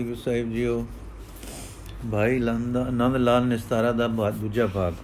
[0.00, 0.86] ਵਾਹਿਗੁਰੂ ਸਾਹਿਬ JIO.
[2.12, 4.94] ਭਾਈ ਲੰਦਾ ਆਨੰਦ ਲਾਲ ਨਿਸਤਾਰਾ ਦਾ ਬਾਦ ਦੂਜਾ ਭਾਗ।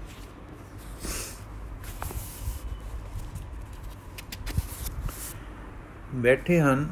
[6.15, 6.89] ਬੈਠੇ ਹਨ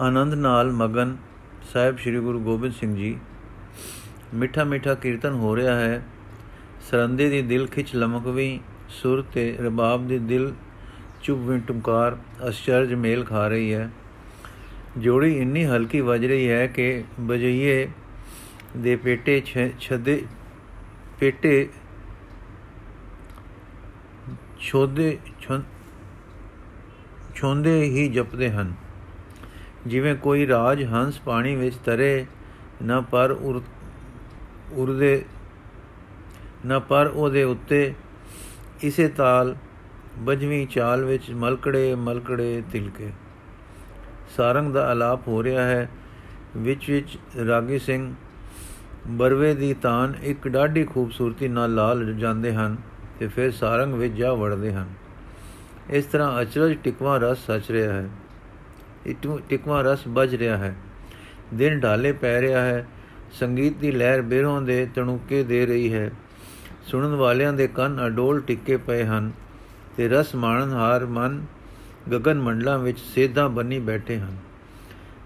[0.00, 1.16] ਆਨੰਦ ਨਾਲ ਮਗਨ
[1.72, 3.18] ਸਾਹਿਬ ਸ੍ਰੀ ਗੁਰੂ ਗੋਬਿੰਦ ਸਿੰਘ ਜੀ।
[4.34, 6.02] ਮਿੱਠਾ ਮਿੱਠਾ ਕੀਰਤਨ ਹੋ ਰਿਹਾ ਹੈ।
[6.90, 8.58] ਸਰੰਦੇ ਦੀ ਦਿਲ ਖਿੱਚ ਲਮਕਵੀਂ
[8.90, 10.52] ਸੁਰ ਤੇ ਰਬਾਬ ਦੀ ਦਿਲ
[11.22, 12.18] ਚੁੱਭਵੀਂ ਟੁਮਕਾਰ
[12.48, 13.90] ਅਸ਼ਚਰਜ ਮੇਲ ਖਾ ਰਹੀ ਹੈ।
[14.98, 17.88] ਜੋੜੀ ਇੰਨੀ ਹਲਕੀ ਵੱਜ ਰਹੀ ਹੈ ਕਿ ਬਜਈਏ
[18.76, 19.40] ਦੇ ਪੇਟੇ
[19.80, 20.22] ਛਦੇ,
[21.20, 21.68] ਪੇਟੇ
[24.60, 25.18] ਛੋਦੇ
[27.34, 28.72] ਛੋਂਦੇ ਹੀ ਜਪਦੇ ਹਨ।
[29.86, 32.26] ਜਿਵੇਂ ਕੋਈ ਰਾਜ ਹੰਸ ਪਾਣੀ ਵਿੱਚ ਤਰੇ,
[32.82, 33.30] ਨਾ ਪਰ
[34.72, 35.24] ਉਰਦੇ,
[36.66, 37.94] ਨਾ ਪਰ ਉਹਦੇ ਉੱਤੇ
[38.82, 39.56] ਇਸੇ ਤਾਲ
[40.18, 43.10] ਬਜਵੀਂ ਚਾਲ ਵਿੱਚ ਮਲਕੜੇ ਮਲਕੜੇ ਤਿਲਕੇ।
[44.36, 45.88] ਸਾਰੰਗ ਦਾ ਆਲਾਪ ਹੋ ਰਿਹਾ ਹੈ।
[46.56, 48.14] ਵਿੱਚ ਵਿੱਚ ਰਾਗੀ ਸਿੰਘ
[49.06, 52.76] ਬਰਵੇ ਦੀ ਤਾਨ ਇੱਕ ਡਾਢੀ ਖੂਬਸੂਰਤੀ ਨਾਲ ਲਾਲ ਜਾਂਦੇ ਹਨ
[53.18, 54.86] ਤੇ ਫਿਰ ਸਾਰੰਗ ਵਿੱਚ ਜਾ ਵੜਦੇ ਹਨ।
[55.90, 58.08] ਇਸ ਤਰ੍ਹਾਂ ਅਚਰਜ ਟਿਕਵਾ ਰਸ ਸੱਚ ਰਿਹਾ ਹੈ।
[59.06, 59.14] ਇਹ
[59.48, 60.74] ਟਿਕਵਾ ਰਸ ਵੱਜ ਰਿਹਾ ਹੈ।
[61.54, 62.86] ਦਿਨ ਢਾਲੇ ਪੈ ਰਿਹਾ ਹੈ।
[63.32, 66.10] ਸੰਗੀਤ ਦੀ ਲਹਿਰ ਬੇਰੋਂ ਦੇ ਤਣੁਕੇ ਦੇ ਰਹੀ ਹੈ।
[66.86, 69.32] ਸੁਣਨ ਵਾਲਿਆਂ ਦੇ ਕੰਨ ਅਡੋਲ ਟਿੱਕੇ ਪਏ ਹਨ
[69.96, 71.44] ਤੇ ਰਸ ਮਾਣਨ ਹਾਰ ਮਨ
[72.12, 74.36] ਗगन ਮੰਡਲਾਂ ਵਿੱਚ ਸੇਧਾਂ ਬੰਨੀ ਬੈਠੇ ਹਨ।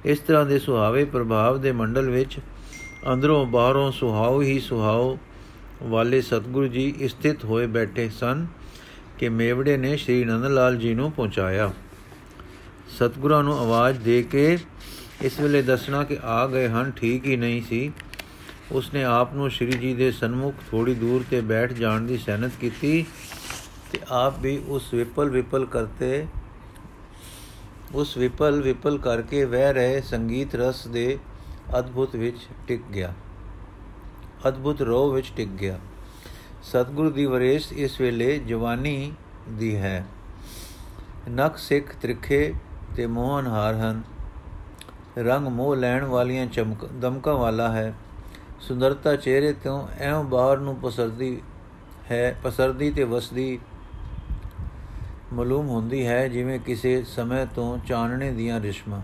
[0.05, 2.39] ਇਸ ਤਰ੍ਹਾਂ ਦੇ ਸੁਹਾਵੇ ਪ੍ਰਭਾਵ ਦੇ ਮੰਡਲ ਵਿੱਚ
[3.13, 5.19] ਅੰਦਰੋਂ ਬਾਹਰੋਂ ਸੁਹਾਉ ਹੀ ਸੁਹਾਉ
[5.83, 8.47] ਵਾਲੇ ਸਤਿਗੁਰੂ ਜੀ ਸਥਿਤ ਹੋਏ ਬੈਠੇ ਸਨ
[9.19, 11.73] ਕਿ ਮੇਵੜੇ ਨੇ ਸ਼੍ਰੀ ਨੰਦ ਲਾਲ ਜੀ ਨੂੰ ਪਹੁੰਚਾਇਆ।
[12.89, 14.59] ਸਤਿਗੁਰਾਂ ਨੂੰ ਆਵਾਜ਼ ਦੇ ਕੇ
[15.23, 17.93] ਇਸ ਵੇਲੇ ਦੱਸਣਾ ਕਿ ਆ ਗਏ ਹਨ, ਠੀਕ ਹੀ ਨਹੀਂ ਸੀ।
[18.73, 23.07] ਉਸਨੇ ਆਪ ਨੂੰ ਸ਼੍ਰੀ ਜੀ ਦੇ ਸਨਮੁਖ ਥੋੜੀ ਦੂਰ ਤੇ ਬੈਠ ਜਾਣ ਦੀ ਸਹਿਨਤ ਕੀਤੀ
[23.93, 26.27] ਤੇ ਆਪ ਵੀ ਉਸ ਵਿਪਲ ਵਿਪਲ ਕਰਤੇ
[27.95, 31.19] ਉਸ ਵਿਪਲ ਵਿਪਲ ਕਰਕੇ ਵਹਿ ਰਹੇ ਸੰਗੀਤ ਰਸ ਦੇ
[31.79, 33.13] ਅਦਭੁਤ ਵਿੱਚ ਟਿਕ ਗਿਆ।
[34.49, 35.81] ਅਦਭੁਤ ਰੋ ਵਿੱਚ ਟਿਕ ਗਿਆ।
[36.63, 39.13] ਸਤਿਗੁਰੂ ਦੀ ਵਰੇਸ ਇਸ ਵੇਲੇ ਜਵਾਨੀ
[39.49, 40.07] ਦੀ ਹੈ।
[41.31, 42.55] ਨਖ ਸਿੱਖ ਤ੍ਰਿਖੇ
[42.97, 44.03] ਤੇ ਮੋਹਨ ਹਾਰ ਹਨ।
[45.19, 47.95] ਰੰਗ ਮੋਹ ਲੈਣ ਵਾਲੀਆਂ ਚਮਕ ਦਮਕਾ ਵਾਲਾ ਹੈ।
[48.61, 51.43] ਸੁੰਦਰਤਾ ਚਿਹਰੇ ਤੋਂ ਐਉਂ ਬਾਹਰ ਨੂੰ ਪਸਰਦੀ
[52.11, 53.59] ਹੈ, ਪਸਰਦੀ ਤੇ ਵਸਦੀ
[55.33, 59.01] ਮਾਲੂਮ ਹੁੰਦੀ ਹੈ ਜਿਵੇਂ ਕਿਸੇ ਸਮੇਂ ਤੋਂ ਚਾਨਣੇ ਦੀਆਂ ਰਿਸ਼ਮਾਂ।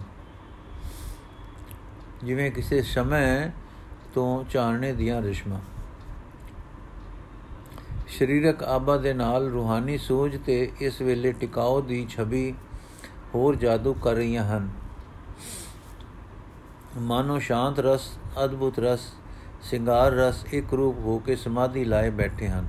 [2.25, 3.51] ਜਿਵੇਂ ਕਿਸੇ ਸਮੇਂ
[4.15, 5.61] ਤੋਂ ਚਾਨਣੇ ਦੀਆਂ ਰਿਸ਼ਮਾਂ।
[8.09, 12.55] ਸਰੀਰਕ ਆਬਾ ਦੇ ਨਾਲ ਰੂਹਾਨੀ ਸੋਝ ਤੇ ਇਸ ਵੇਲੇ ਟਿਕਾਓ ਦੀ ਛਵੀ
[13.35, 14.69] ਹੋਰ ਜਾਦੂ ਕਰ ਰਹੀਆਂ ਹਨ।
[16.99, 19.01] ਮਾਨੋ ਸ਼ਾਂਤ ਰਸ, ਅਦਭੁਤ ਰਸ,
[19.63, 22.67] ਸਿੰਗਾਰ ਰਸ, ਇੱਕ ਰੂਪ ਹੋ ਕੇ ਸਮਾਧੀ ਲਾਏ ਬੈਠੇ ਹਨ।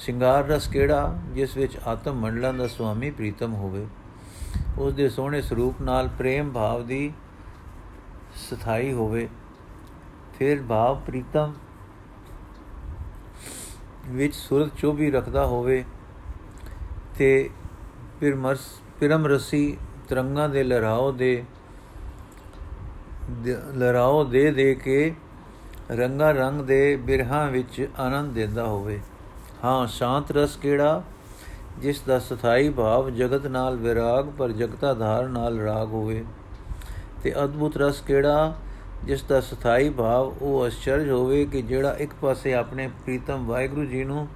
[0.00, 1.18] ਸਿੰਗਾਰ ਰਸ ਕਿਹੜਾ?
[1.34, 3.86] ਜਿਸ ਵਿੱਚ ਆਤਮ ਮੰਡਲਾਂ ਦਾ ਸੁਆਮੀ ਪ੍ਰੀਤਮ ਹੋਵੇ।
[4.78, 7.12] ਉਸ ਦੇ ਸੋਹਣੇ ਸਰੂਪ ਨਾਲ ਪ੍ਰੇਮ ਭਾਵ ਦੀ
[8.36, 9.28] ਸਥਾਈ ਹੋਵੇ।
[10.38, 11.52] ਫਿਰ ਭਾਵ ਪ੍ਰੀਤਮ
[14.08, 15.84] ਵਿੱਚ ਸੁਰਤ ਚੋਬੀ ਰੱਖਦਾ ਹੋਵੇ
[17.18, 17.50] ਤੇ
[18.20, 18.66] ਫਿਰ ਮਰਸ
[19.00, 19.76] ਪਿਰਮ ਰਸੀ
[20.08, 21.44] ਤਰੰਗਾਂ ਦੇ ਲਹਿਰਾਓ ਦੇ
[23.76, 25.14] ਲਹਿਰਾਓ ਦੇ ਦੇ ਕੇ
[25.90, 29.00] ਰੰਗਾ ਰੰਗ ਦੇ ਬਿਰਹਾਂ ਵਿੱਚ ਆਨੰਦ ਦਿੰਦਾ ਹੋਵੇ।
[29.64, 31.02] ਹਾਂ, ਸ਼ਾਂਤ ਰਸ ਕਿਹੜਾ?
[31.78, 36.24] ਜਿਸ ਦਾ ਸਥਾਈ ਭਾਵ ਜਗਤ ਨਾਲ ਵਿਰਾਗ, ਪਰ ਜਗਤਾ ਧਾਰ ਨਾਲ ਰਾਗ ਹੋਵੇ।
[37.22, 38.54] ਤੇ ਅਦਭੁਤ ਰਸ ਕਿਹੜਾ?
[39.04, 44.04] ਜਿਸ ਦਾ ਸਥਾਈ ਭਾਵ ਉਹ ਅਚਰਜ ਹੋਵੇ ਕਿ ਜਿਹੜਾ ਇੱਕ ਪਾਸੇ ਆਪਣੇ ਪ੍ਰੀਤਮ ਵਾਹਿਗੁਰੂ ਜੀ
[44.04, 44.28] ਨੂੰ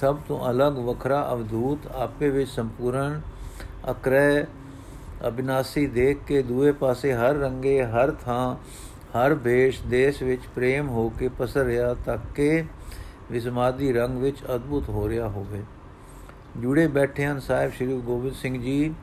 [0.00, 3.20] ਸਭ ਤੋਂ ਅਲੱਗ, ਵੱਖਰਾ, ਅਵਧੂਤ, ਆਪੇ ਵਿੱਚ ਸੰਪੂਰਨ,
[3.90, 4.44] ਅਕਰੈ,
[5.28, 8.56] ਅਬਿਨਾਸੀ ਦੇਖ ਕੇ ਦੂਏ ਪਾਸੇ ਹਰ ਰੰਗੇ, ਹਰ ਥਾਂ,
[9.16, 12.64] ਹਰ ਬੇਸ਼ ਦੇਸ਼ ਵਿੱਚ ਪ੍ਰੇਮ ਹੋ ਕੇ ਪਸਰ ਰਿਹਾ, ਤੱਕ ਕਿ
[13.30, 15.62] ਵਿਸਮਾਦੀ ਰੰਗ ਵਿੱਚ ਅਦਭੁਤ ਹੋ ਰਿਹਾ ਹੋਵੇ।
[16.56, 18.94] ਜੁੜੇ ਬੈਠੇ ਹਨ ਸਾਹਿਬ ਸ੍ਰੀ ਗੋਬਿੰਦ ਸਿੰਘ ਜੀ।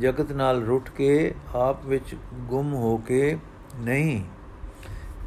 [0.00, 2.14] ਜਗਤ ਨਾਲ ਰੁੱਟ ਕੇ ਆਪ ਵਿੱਚ
[2.48, 3.36] ਗੁੰਮ ਹੋ ਕੇ
[3.78, 4.20] ਨਹੀਂ,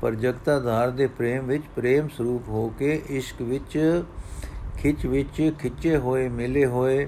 [0.01, 4.03] ਪਰ ਜਗਤਾ ਧਾਰ ਦੇ ਪ੍ਰੇਮ ਵਿੱਚ ਪ੍ਰੇਮ ਸਰੂਪ ਹੋ ਕੇ ਇਸ਼ਕ ਵਿੱਚ,
[4.77, 7.07] ਖਿੱਚ ਵਿੱਚ ਖਿੱਚੇ ਹੋਏ, ਮਿਲੇ ਹੋਏ,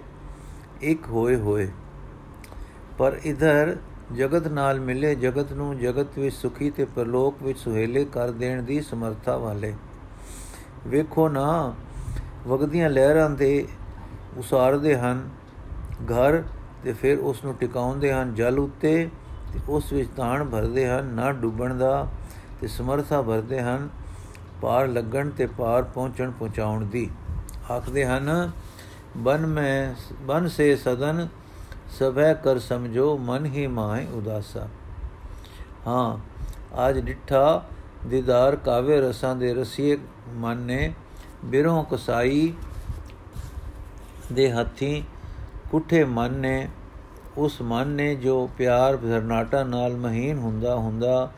[0.81, 1.67] ਇੱਕ ਹੋਏ ਹੋਏ।
[2.97, 3.75] ਪਰ ਇਧਰ
[4.15, 8.81] ਜਗਤ ਨਾਲ ਮਿਲੇ ਜਗਤ ਨੂੰ ਜਗਤ ਵਿੱਚ ਸੁਖੀ ਤੇ ਪਰਲੋਕ ਵਿੱਚ ਸੁਹੇਲੇ ਕਰ ਦੇਣ ਦੀ
[8.81, 9.73] ਸਮਰੱਥਾ ਵਾਲੇ
[10.87, 11.73] ਵੇਖੋ ਨਾ,
[12.47, 13.67] ਵਗਦੀਆਂ ਲਹਿਰਾਂ ਦੇ
[14.37, 15.29] ਉਸਾਰਦੇ ਹਨ,
[16.03, 16.43] ਘਰ
[16.83, 19.09] ਤੇ ਫਿਰ ਉਸ ਨੂੰ ਟਿਕਾਉਂਦੇ ਹਨ, ਜਲ ਉੱਤੇ
[19.53, 22.07] ਤੇ ਉਸ ਵਿੱਚ ਤਾਣ ਭਰਦੇ ਹਨ, ਨਾ ਡੁੱਬਣ ਦਾ
[22.61, 23.89] ਤੇ ਸਮਰਥਾ ਭਰਦੇ ਹਨ
[24.61, 27.09] ਪਾਰ ਲੱਗਣ ਤੇ ਪਾਰ ਪਹੁੰਚਣ ਪਹੁੰਚਾਉਣ ਦੀ।
[27.71, 28.51] ਆਖਦੇ ਹਨ,
[29.17, 31.27] ਬਨ ਮੈਂ, ਬਨ ਸੇ ਸਦਨ,
[31.99, 34.67] ਸਭੈ ਕਰ ਸਮਝੋ, ਮਨ ਹੀ ਮਾਏ ਉਦਾਸਾ।
[35.87, 36.17] ਹਾਂ,
[36.89, 37.63] ਅੱਜ ਡਿੱਠਾ
[38.07, 39.97] ਦੀਦਾਰ ਕਾਵੇ ਰਸਾਂ ਦੇ ਰਸੀਏ
[40.29, 40.93] ਮਨ ਨੇ
[41.45, 42.53] ਬਿਰੋਂ ਕਸਾਈ
[44.33, 45.03] ਦੇ ਹੱਥੀ
[45.71, 46.67] ਕੁੱਠੇ ਮਨ ਨੇ
[47.37, 51.31] ਉਸ ਮਨ ਨੇ ਜੋ ਪਿਆਰ ਜ਼ਰਨਾਟਾ ਨਾਲ ਮਹੀਨ ਹੁੰਦਾ ਹੁੰਦਾ,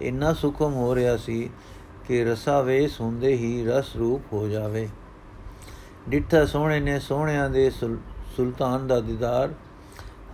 [0.00, 1.50] ਇੰਨਾ ਸੁਖਮ ਹੋ ਰਿਹਾ ਸੀ
[2.08, 4.88] ਕਿ ਰਸਾਵੇਸ ਹੁੰਦੇ ਹੀ ਰਸ ਰੂਪ ਹੋ ਜਾਵੇ।
[6.08, 9.54] ਡਿੱਠਾ ਸੋਹਣੇ ਨੇ ਸੋਹਣਿਆਂ ਦੇ ਸੁਲਤਾਨ ਦਾ ਦੀਦਾਰ।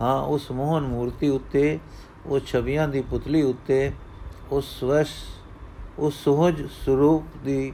[0.01, 1.79] ਹਾਂ, ਉਸ ਮੋਹਨ ਮੂਰਤੀ ਉੱਤੇ
[2.25, 3.91] ਉਹ ਛਵੀਆਂ ਦੀ ਪੁਤਲੀ ਉੱਤੇ,
[4.51, 5.13] ਉਸ ਸਵਸ਼
[5.99, 7.73] ਉਸ ਸੁਹਜ ਸਰੂਪ ਦੀ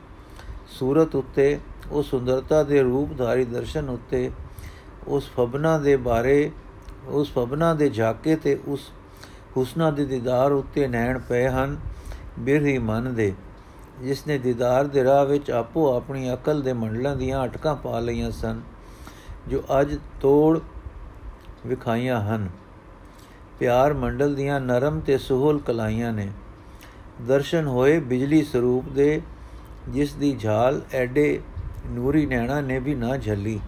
[0.68, 1.60] ਸੂਰਤ ਉੱਤੇ,
[1.92, 4.32] ਉਸ ਸੁੰਦਰਤਾ ਦੇ ਰੂਪਧਾਰੀ ਦਰਸ਼ਨ ਉੱਤੇ,
[5.08, 6.52] ਉਸ ਫਬਨਾ ਦੇ ਬਾਰੇ,
[7.08, 8.92] ਉਸ ਫਬਨਾ ਦੇ ਝਾਕੇ ਤੇ ਉਸ
[9.58, 11.78] ਹੁਸਨਾ ਦੇ ਦੀਦਾਰ ਉੱਤੇ ਨੈਣ ਪਏ ਹਨ
[12.40, 13.34] ਬਿਰਹੀ ਮਨ ਦੇ।
[14.02, 18.32] ਜਿਸ ਨੇ ਦੀਦਾਰ ਦੇ ਰਾਹ ਵਿੱਚ ਆਪੋ ਆਪਣੀ ਅਕਲ ਦੇ ਮੰਡਲਾਂ ਦੀਆਂ ਅਟਕਾਂ ਪਾ ਲਈਆਂ
[18.32, 18.62] ਸਨ,
[19.48, 20.60] ਜੋ ਅੱਜ ਤੋੜ
[21.68, 22.50] ਵਿਖਾਈਆਂ ਹਨ।
[23.60, 26.30] ਪਿਆਰ ਮੰਡਲ ਦੀਆਂ ਨਰਮ ਤੇ ਸੁਹਲ ਕਲਾਈਆਂ ਨੇ।
[27.22, 29.22] ਦਰਸ਼ਨ ਹੋਏ ਬਿਜਲੀ ਸਰੂਪ ਦੇ,
[29.90, 31.42] ਜਿਸ ਦੀ ਝਾਲ ਐਡੇ
[31.88, 33.60] ਨੂਰੀ ਨੈਣਾ ਨੇ ਵੀ ਨਾ ਝੱਲੀ।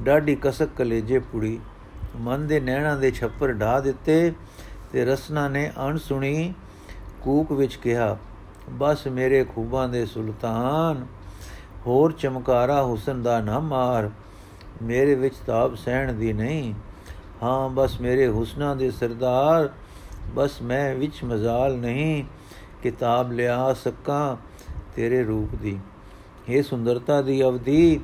[0.00, 1.60] ਡਾਢੀ ਕਸਕ ਕਲੇਜੇ ਪੁੜੀ।
[2.16, 4.32] ਮਨ ਦੇ ਨੈਣਾ ਦੇ ਛੱਪਰ ਢਾ ਦਿੱਤੇ
[4.92, 6.54] ਤੇ ਰਸਨਾ ਨੇ ਅਣ ਸੁਣੀ
[7.22, 8.16] ਕੂਕ ਵਿੱਚ ਕਿਹਾ,
[8.70, 11.06] ਬਸ ਮੇਰੇ ਖੂਬਾਂ ਦੇ ਸੁਲਤਾਨ,
[11.86, 14.10] ਹੋਰ ਚਮਕਾਰਾ ਹੁਸਨ ਦਾ ਨਾ ਮਾਰ।
[14.82, 16.74] ਮੇਰੇ ਵਿੱਚ ਤਾਬ ਸਹਿਣ ਦੀ ਨਹੀਂ।
[17.42, 19.68] ਹਾਂ, ਬਸ ਮੇਰੇ ਹੁਸਨਾ ਦੇ ਸਰਦਾਰ,
[20.34, 22.24] ਬਸ ਮੈਂ ਵਿੱਚ ਮਜ਼ਾਲ ਨਹੀਂ।
[22.82, 24.36] ਕਿਤਾਬ ਲਿਆ ਸਕਾਂ
[24.96, 25.78] ਤੇਰੇ ਰੂਪ ਦੀ।
[26.48, 28.00] ਇਹ ਸੁੰਦਰਤਾ ਦੀ ਅਵਧੀ,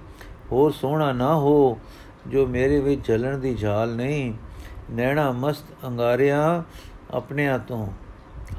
[0.53, 1.79] ਹੋਰ ਸੋਹਣਾ ਨਾ ਹੋ,
[2.27, 4.33] ਜੋ ਮੇਰੇ ਵਿੱਚ ਜਲਣ ਦੀ ਝਾਲ ਨਹੀਂ।
[4.91, 6.63] ਨੈਣਾ ਮਸਤ ਅੰਗਾਰਿਆਂ
[7.11, 7.87] ਆਪਣਿਆਂ ਤੋਂ,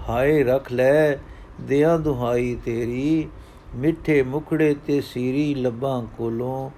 [0.10, 1.16] ਹਾਏ ਰੱਖ ਲੈ
[1.62, 3.30] ਦਿਆਂ ਦੁਹਾਈ ਤੇਰੀ।
[3.76, 6.70] ਮਿੱਠੇ ਮੁਖੜੇ ਤੇ ਸੀਰੀ ਲੱਭਾਂ ਕੋਲੋਂ,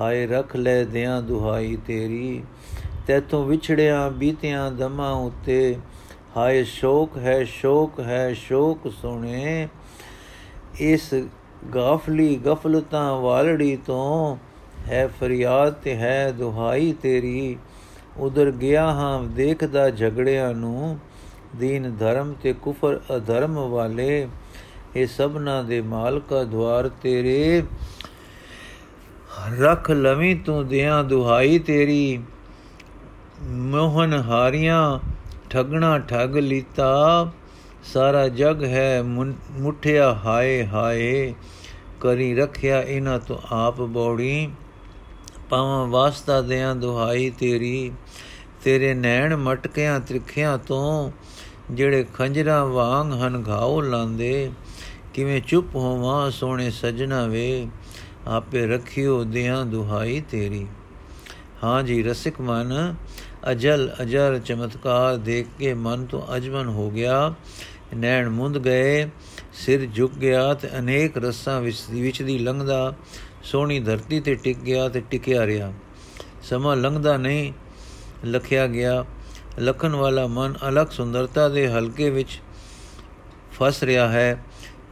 [0.00, 2.42] ਹਾਏ ਰੱਖ ਲੈ ਦਿਆਂ ਦੁਹਾਈ ਤੇਰੀ।
[3.06, 5.76] ਤੇਤੋਂ ਵਿਛੜਿਆ ਬੀਤਿਆਂ ਦਮਾਂ ਉਤੇ
[6.36, 9.68] ਹਾਏ ਸ਼ੋਕ ਹੈ ਸ਼ੋਕ ਹੈ, ਸ਼ੋਕ ਸੁਣੇ।
[10.80, 11.14] ਇਸ
[11.74, 14.36] ਗਾਫਲੀ ਗਫਲਤਾਂ ਵਾਲੜੀ ਤੋਂ
[14.86, 17.56] ਹੈ ਫਰਿਆਦ ਤੇ ਹੈ ਦੁਹਾਈ ਤੇਰੀ।
[18.16, 20.98] ਉਧਰ ਗਿਆ ਹਾਂ ਦੇਖਦਾ ਝਗੜਿਆਂ ਨੂੰ,
[21.56, 24.28] ਦੀਨ ਧਰਮ ਤੇ ਕੁਫਰ ਅਧਰਮ ਵਾਲੇ।
[24.96, 27.62] ਇਹ ਸਭਨਾ ਦੇ ਮਾਲਕਾ ਦਵਾਰ ਤੇਰੇ।
[29.60, 32.20] ਰੱਖ ਲਵੀ ਤੂੰ ਦਿਆਂ ਦੁਹਾਈ ਤੇਰੀ।
[33.42, 34.98] ਮੋਹਨ ਹਾਰੀਆਂ
[35.50, 37.30] ਠਗਣਾ ਠਗ ਲੀਤਾ,
[37.92, 41.34] ਸਾਰਾ ਜਗ ਹੈ ਮੁੱਠਿਆ ਹਾਏ ਹਾਏ,
[42.00, 44.48] ਕਰੀ ਰੱਖਿਆ ਇਹਨਾਂ ਤੋਂ ਆਪ ਬੋੜੀ।
[45.50, 47.92] ਪਾਵਾਂ ਵਾਸਤਾ ਦਿਆਂ ਦੁਹਾਈ ਤੇਰੀ,
[48.64, 51.10] ਤੇਰੇ ਨੈਣ ਮਟਕਿਆਂ ਤ੍ਰਿਖਿਆਂ ਤੋਂ,
[51.70, 54.50] ਜਿਹੜੇ ਖੰਜਰਾਂ ਵਾਂਗ ਹਨ ਘਾਉ ਲਾਂਦੇ,
[55.14, 57.68] ਕਿਵੇਂ ਚੁੱਪ ਹੋਵਾਂ ਸੋਹਣੇ ਸਜਣਾ ਵੇ,
[58.26, 60.66] ਆਪੇ ਰੱਖਿਓ ਦਿਆਂ ਦੁਹਾਈ ਤੇਰੀ।
[61.64, 62.94] ਹਾਂ ਜੀ, ਰਸਿਕ ਮਨ
[63.50, 67.34] ਅਜਲ, ਅਜਰ, ਚਮਤਕਾਰ ਦੇਖ ਕੇ ਮਨ ਤੋਂ ਅਜਮਨ ਹੋ ਗਿਆ।
[67.96, 69.10] ਨੈਣ ਮੁੰਦ ਗਏ,
[69.52, 71.60] ਸਿਰ ਝੁਕ ਗਿਆ ਤੇ ਅਨੇਕ ਰਸਾਂ
[71.90, 72.94] ਵਿੱਚ ਦੀ ਲੰਘਦਾ,
[73.42, 75.72] ਸੋਹਣੀ ਧਰਤੀ ਤੇ ਟਿਕ ਗਿਆ ਤੇ ਟਿਕਿਆ ਰਿਹਾ।
[76.42, 77.52] ਸਮਾਂ ਲੰਘਦਾ ਨਹੀਂ,
[78.26, 79.04] ਲਖਿਆ ਗਿਆ।
[79.60, 82.40] ਲਖਨ ਵਾਲਾ ਮਨ ਅਲਖ ਸੁੰਦਰਤਾ ਦੇ ਹਲਕੇ ਵਿੱਚ
[83.52, 84.44] ਫਸ ਰਿਹਾ ਹੈ।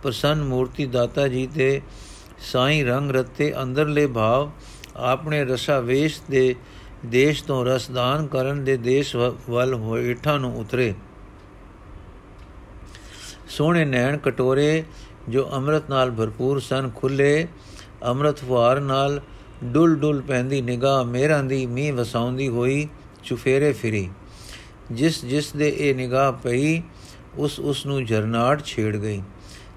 [0.03, 1.83] ਪ੍ਰਸੰਨ ਮੂਰਤੀ ਦਾਤਾ ਜੀ ਤੇ
[2.53, 4.51] ਸਾਈ ਰੰਗ ਰਤੇ ਅੰਦਰਲੇ ਭਾਵ
[4.97, 6.55] ਆਪਣੇ ਰਸਾ ਵੇਸ਼ ਦੇ
[7.07, 9.17] ਦੇਸ਼ ਤੋਂ ਰਸਦਾਨ ਕਰਨ ਦੇ ਦੇਸ਼
[9.51, 10.95] ਵੱਲ ਹੋਇਠਾਂ ਨੂੰ ਉਤਰੇ।
[13.49, 14.85] ਸੋਹਣੇ ਨੈਣ ਕਟੋਰੇ
[15.29, 17.49] ਜੋ ਅੰਮ੍ਰਿਤ ਨਾਲ ਭਰਪੂਰ ਸਨ ਖੁੱਲੇ
[18.07, 19.21] ਅੰਮ੍ਰਿਤ ਫੁਆਰ ਨਾਲ
[19.65, 22.89] ਡੁੱਲ ਡੁੱਲ ਪੈਂਦੀ ਨਿਗਾਹ ਮੇਰਾਂ ਦੀ ਮੀਂਹ ਵਸਾਉਂਦੀ ਹੋਈ
[23.25, 24.11] ਚੁਫੇਰੇ ਫਿਰੀ।
[24.93, 26.83] ਜਿਸ ਜਿਸ ਦੇ ਇਹ ਨਿਗਾਹ ਪਈ,
[27.39, 29.23] ਉਸ ਉਸ ਨੂੰ ਜਰਨਾਟ ਛੇੜ ਗਈ।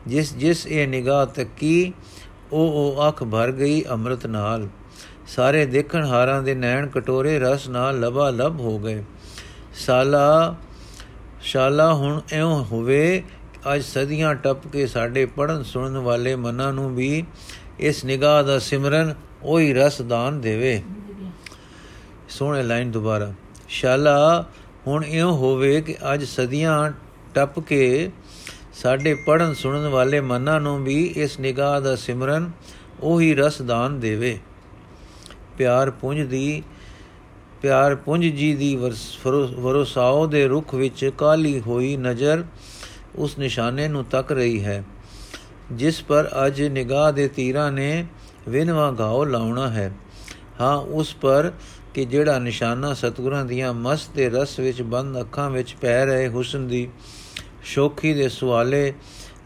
[0.08, 1.94] ਜਿਸ ਜਿਸ ਇਹ ਨਿਗਾਹ ਤੱਕੀ,
[2.52, 4.68] ਉਹ ਉਹ ਅੱਖ ਭਰ ਗਈ ਅੰਮ੍ਰਿਤ ਨਾਲ।
[5.28, 9.04] ਸਾਰੇ ਦੇਖਣ ਹਾਰਾਂ ਦੇ ਨੈਣ ਕਟੋਰੇ ਰਸ ਨਾਲ ਲਬਾ ਲਬ ਹੋ ਗਏ।
[9.74, 10.56] ਸਾਲਾ,
[11.42, 13.24] ਸ਼ਾਲਾ ਹੁਣ ਐਉਂ ਹੋਵੇ,
[13.76, 17.24] ਅੱਜ ਸਦੀਆਂ ਟੱਪ ਕੇ ਸਾਡੇ ਪੜਨ ਸੁਣਨ ਵਾਲੇ ਮਨਾਂ ਨੂੰ ਵੀ
[17.80, 20.82] ਇਸ ਨਿਗਾਹ ਦਾ ਸਿਮਰਨ ਉਹੀ ਰਸ ਦਾਨ ਦੇਵੇ।
[22.30, 23.34] ਸੋਹਣੇ ਲਾਈਨ ਦੁਬਾਰਾ।
[23.70, 24.46] ਸ਼ਾਲਾ
[24.88, 26.92] ਹੁਣ ਇਉਂ ਹੋਵੇ ਕਿ ਅੱਜ ਸਦੀਆਂ
[27.36, 28.12] ਟੱਪ ਕੇ
[28.74, 32.52] ਸਾਡੇ ਪੜਨ ਸੁਣਨ ਵਾਲੇ ਮਨਾਂ ਨੂੰ ਵੀ ਇਸ ਨਿਗਾਹ ਦਾ ਸਿਮਰਨ
[33.02, 34.40] ਉਹੀ ਰਸ ਦਾਨ ਦੇਵੇ।
[35.58, 36.64] ਪਿਆਰ ਪੁੰਜ ਦੀ,
[37.62, 42.44] ਪਿਆਰ ਪੁੰਜ ਜੀ ਦੀ ਵਰਸਾਓ ਦੇ ਰੁਖ ਵਿੱਚ ਕਾਲੀ ਹੋਈ ਨਜ਼ਰ
[43.16, 44.84] ਉਸ ਨਿਸ਼ਾਨੇ ਨੂੰ ਤੱਕ ਰਹੀ ਹੈ,
[45.72, 48.06] ਜਿਸ ਪਰ ਅੱਜ ਨਿਗਾਹ ਦੇ ਤੀਰਾਂ ਨੇ
[48.50, 49.92] ਵਿਨਵਾ ਘਾਉ ਲਾਉਣਾ ਹੈ।
[50.62, 51.52] ਹਾਂ, ਉਸ ਪਰ
[51.94, 56.68] ਕਿ ਜਿਹੜਾ ਨਿਸ਼ਾਨਾ ਸਤਗੁਰਾਂ ਦੀਆਂ ਮਸਤ ਤੇ ਰਸ ਵਿੱਚ ਬੰਦ ਅੱਖਾਂ ਵਿੱਚ ਪੈ ਰਹੇ ਹੁਸਨ
[56.68, 56.88] ਦੀ
[57.64, 58.94] ਸ਼ੋਖੀ ਦੇ ਸਵਾਲੇ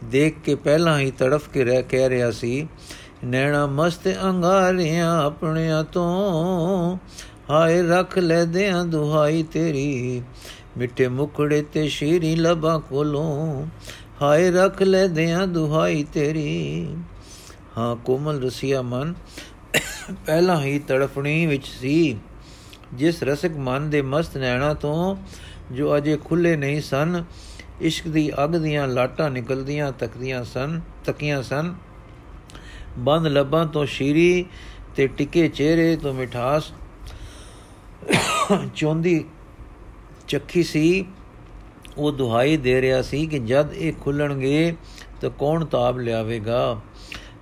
[0.04, 2.68] ਦੇਖ ਕੇ ਪਹਿਲਾਂ ਹੀ ਤੜਫ ਕੇ ਰਹਿ, ਕਹਿ ਰਿਹਾ ਸੀ
[3.26, 6.98] ਨੈਣਾ ਮਸਤ ਅੰਗਾਰਿਆਂ ਆਪਣਿਆਂ ਤੋਂ।
[7.50, 10.22] ਹਾਏ ਰੱਖ ਲੈ ਦਿਆਂ ਦੁਹਾਈ ਤੇਰੀ,
[10.78, 13.66] ਮਿੱਠੇ ਮੁਖੜੇ ਤੇ ਸ਼ੀਰੀ ਲਬਾਂ ਕੋਲੋਂ।
[14.22, 16.96] ਹਾਏ ਰੱਖ ਲੈ ਦਿਆਂ ਦੁਹਾਈ ਤੇਰੀ।
[17.78, 19.14] ਹਾਂ ਕੋਮਲ ਰਸੀਆ ਮਨ,
[20.26, 22.18] ਪਹਿਲਾਂ ਹੀ ਤੜਫਣੀ ਵਿੱਚ ਸੀ।
[22.94, 25.16] ਜਿਸ ਰਸਿਕ ਮਨ ਦੇ ਮਸਤ ਨੈਣਾ ਤੋਂ,
[25.72, 27.24] ਜੋ ਅਜੇ ਖੁੱਲੇ ਨਹੀਂ ਸਨ,
[27.82, 31.74] ਇਸ਼ਕ ਦੀ ਅਗ ਦੀਆਂ ਲਾਟਾਂ ਨਿਕਲਦੀਆਂ ਤੱਕਦੀਆਂ ਸਨ, ਤੱਕੀਆਂ ਸਨ।
[32.98, 34.46] ਬੰਦ ਲੱਭਾਂ ਤੋਂ ਸ਼ੀਰੀ
[34.96, 36.72] ਤੇ ਟਿੱਕੇ ਚਿਹਰੇ ਤੋਂ ਮਿਠਾਸ।
[38.76, 39.26] ਚੋਂਦੀ
[40.28, 41.06] ਚੱਖੀ ਸੀ।
[41.98, 44.76] ਉਹ ਦੁਹਾਈ ਦੇ ਰਿਹਾ ਸੀ ਕਿ ਜਦ ਇਹ ਖੁੱਲਣਗੇ
[45.22, 46.82] ਤਾਂ ਕੌਣ ਤਾਬ ਲਿਆਵੇਗਾ?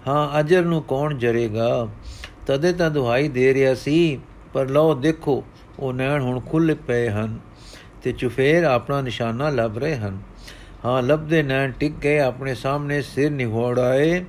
[0.08, 1.88] ਹਾਂ, ਅਜਰ ਨੂੰ ਕੌਣ ਜਰੇਗਾ?
[2.48, 4.20] ਤਦੇ ਤਾਂ ਦੁਹਾਈ ਦੇ ਰਿਹਾ ਸੀ,
[4.54, 5.44] ਪਰ ਲਓ ਦੇਖੋ,
[5.80, 7.40] ਉਹ ਨੈਣ ਹੁਣ ਖੁੱਲੇ ਪਏ ਹਨ
[8.04, 10.20] ਤੇ ਚੁਫੇਰ ਆਪਣਾ ਨਿਸ਼ਾਨਾ ਲੱਭ ਰਹੇ ਹਨ।
[10.86, 14.26] ਹਾਂ, ਲੱਭਦੇ ਨੈਣ ਟਿਕ ਗਏ, ਆਪਣੇ ਸਾਹਮਣੇ ਸਿਰ ਨਿਹੋੜਾਏ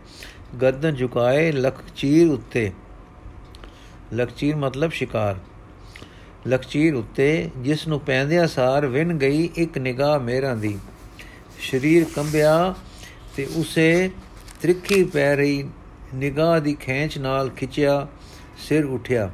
[0.63, 2.71] ਗਰਦਨ ਝੁਕਾਏ ਲਖਚੀਰ ਉੱਤੇ।
[4.15, 5.37] ਲਖਚੀਰ ਮਤਲਬ ਸ਼ਿਕਾਰ।
[6.49, 10.79] ਲਖਚੀਰ ਉੱਤੇ ਜਿਸ ਨੂੰ ਪੈਂਦਿਆਂ ਸਾਰ ਵਿਨ ਗਈ ਇੱਕ ਨਿਗਾਹ ਮੇਰਾਂ ਦੀ।
[11.71, 12.75] ਸਰੀਰ ਕੰਬਿਆ
[13.37, 14.11] ਤੇ ਉਸੇ
[14.63, 15.69] ਤ੍ਰਿਖੀ ਪੈ ਰਹੀ
[16.15, 18.07] ਨਿਗਾਹ ਦੀ ਖੇਂਚ ਨਾਲ ਖਿੱਚਿਆ,
[18.59, 19.31] ਸਿਰ ਉਠਿਆ।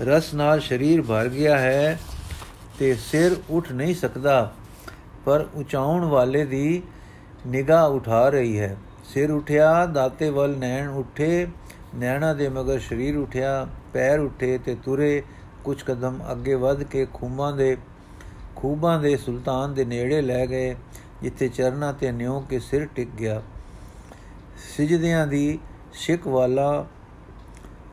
[0.00, 1.98] ਰਸ ਨਾਲ ਸਰੀਰ ਭਰ ਗਿਆ ਹੈ
[2.78, 4.52] ਤੇ ਸਿਰ ਉੱਠ ਨਹੀਂ ਸਕਦਾ,
[5.24, 6.82] ਪਰ ਉਚਾਉਣ ਵਾਲੇ ਦੀ
[7.46, 8.76] ਨਿਗਾਹ ਉਠਾ ਰਹੀ ਹੈ।
[9.14, 11.46] ਸਿਰ ਉਠਿਆ, ਦਾਤੇ ਵੱਲ ਨੈਣ ਉੱਠੇ,
[11.94, 15.22] ਨੈਣਾ ਦੇ ਮਗਰ ਸਰੀਰ ਉਠਿਆ, ਪੈਰ ਉੱਠੇ ਤੇ ਤੁਰੇ
[15.64, 17.76] ਕੁਝ ਕਦਮ ਅੱਗੇ ਵੱਧ ਕੇ ਖੂਮਾਂ ਦੇ,
[18.56, 20.76] ਖੂਬਾਂ ਦੇ ਸੁਲਤਾਨ ਦੇ ਨੇੜੇ ਲੈ ਗਏ,
[21.22, 23.42] ਜਿੱਥੇ ਚਰਨਾ ਤੇ ਨਿਉ ਕੇ ਸਿਰ ਟਿਕ ਗਿਆ।
[24.76, 25.58] ਸਜਦਿਆਂ ਦੀ
[25.92, 26.86] ਸ਼ਿਕ ਵਾਲਾ,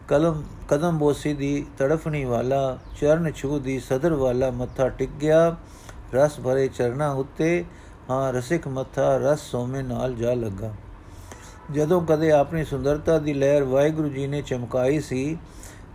[0.08, 5.56] ਕਲਮ, ਕਦਮ ਬੋਸੀ ਦੀ ਤੜਫਣੀ ਵਾਲਾ, ਚਰਨ ਛੂ ਦੀ ਸਦਰ ਵਾਲਾ ਮੱਥਾ ਟਿਕ ਗਿਆ।
[6.14, 7.66] ਰਸ ਭਰੇ ਚਰਨਾ ਉੱਤੇ,
[8.10, 10.74] ਹਾਂ, ਰਸਿਕ ਮੱਥਾ ਰਸ ਸੋਮੇ ਨਾਲ ਜਾ ਲੱਗਾ।
[11.72, 15.38] ਜਦੋਂ ਕਦੇ ਆਪਣੀ ਸੁੰਦਰਤਾ ਦੀ ਲਹਿਰ ਵਾਹਿਗੁਰੂ ਜੀ ਨੇ ਚਮਕਾਈ ਸੀ,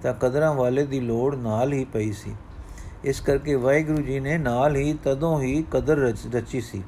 [0.02, 2.34] ਤਾਂ ਕਦਰਾਂ ਵਾਲੇ ਦੀ ਲੋੜ ਨਾਲ ਹੀ ਪਈ ਸੀ।
[3.04, 6.82] ਇਸ ਕਰਕੇ ਵਾਹਿਗੁਰੂ ਜੀ ਨੇ ਨਾਲ ਹੀ ਤਦੋਂ ਹੀ ਕਦਰ ਰਚੀ ਸੀ।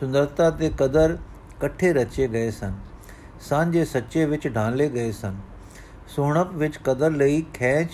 [0.00, 1.18] ਸੁੰਦਰਤਾ ਤੇ ਕਦਰ
[1.50, 2.72] ਇਕੱਠੇ ਰਚੇ ਗਏ ਸਨ।
[3.40, 5.36] ਸਾਂਝੇ ਸੱਚੇ ਵਿੱਚ ਢਾਲੇ ਗਏ ਸਨ।
[6.08, 7.90] ਸੋਹਣਪ ਵਿੱਚ ਕਦਰ ਲਈ ਖੇਚ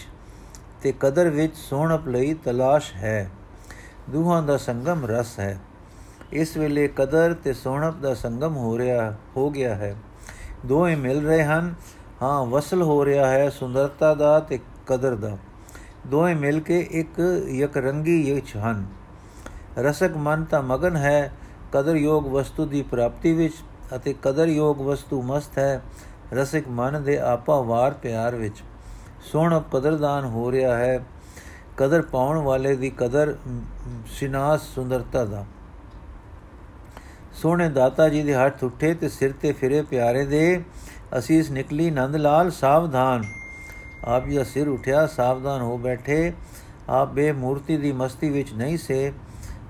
[0.83, 3.31] ਤੇ ਕਦਰ ਵਿੱਚ ਸੋਹਣਪ ਲਈ ਤਲਾਸ਼ ਹੈ।
[4.11, 5.61] ਦੋਹਾਂ ਦਾ ਸੰਗਮ ਰਸ ਹੈ।
[6.33, 9.97] ਇਸ ਵੇਲੇ ਕਦਰ ਤੇ ਸੋਹਣਪ ਦਾ ਸੰਗਮ ਹੋ ਰਿਹਾ, ਹੋ ਗਿਆ ਹੈ।
[10.67, 11.75] ਦੋਵੇਂ ਮਿਲ ਰਹੇ ਹਨ।
[12.23, 15.37] ਹਾਂ, ਵਸਲ ਹੋ ਰਿਹਾ ਹੈ ਸੁੰਦਰਤਾ ਦਾ ਤੇ ਕਦਰ ਦਾ।
[16.07, 18.87] ਦੋਵੇਂ ਮਿਲ ਕੇ ਇੱਕ ਇੱਕ ਰੰਗੀ ਯਚ ਹਨ।
[19.79, 21.33] ਰਸਕ ਮਨ ਤਾਂ ਮਗਨ ਹੈ
[21.73, 23.55] ਕਦਰ ਯੋਗ ਵਸਤੂ ਦੀ ਪ੍ਰਾਪਤੀ ਵਿੱਚ
[23.97, 25.83] ਅਤੇ ਕਦਰ ਯੋਗ ਵਸਤੂ ਮਸਤ ਹੈ,
[26.33, 28.63] ਰਸਿਕ ਮਨ ਦੇ ਆਪਾ ਵਾਰ ਪਿਆਰ ਵਿੱਚ।
[29.33, 31.05] ਸੋਹਣਾ ਕਦਰਦਾਨ ਹੋ ਰਿਹਾ ਹੈ,
[31.77, 33.37] ਕਦਰ ਪਾਉਣ ਵਾਲੇ ਦੀ ਕਦਰ
[34.07, 35.45] ਸਿਨਾਸ ਸੁੰਦਰਤਾ ਦਾ।
[37.43, 40.63] ਸੋਹਣੇ ਦਾਤਾ ਜੀ ਦੇ ਹੱਥ ਉੱਠੇ ਤੇ ਸਿਰ ਤੇ ਫਿਰੇ ਪਿਆਰੇ ਦੇ
[41.19, 43.25] ਅਸੀਸ ਨਿਕਲੀ ਨੰਦ ਲਾਲ ਸਾਵਧਾਨ।
[44.05, 46.33] ਆਪ ਜੀ ਸਿਰ ਉਠਿਆ, ਸਾਵਧਾਨ ਹੋ ਬੈਠੇ।
[46.89, 49.13] ਆਪ ਬੇਮੂਰਤੀ ਦੀ ਮਸਤੀ ਵਿੱਚ ਨਹੀਂ ਸੇ।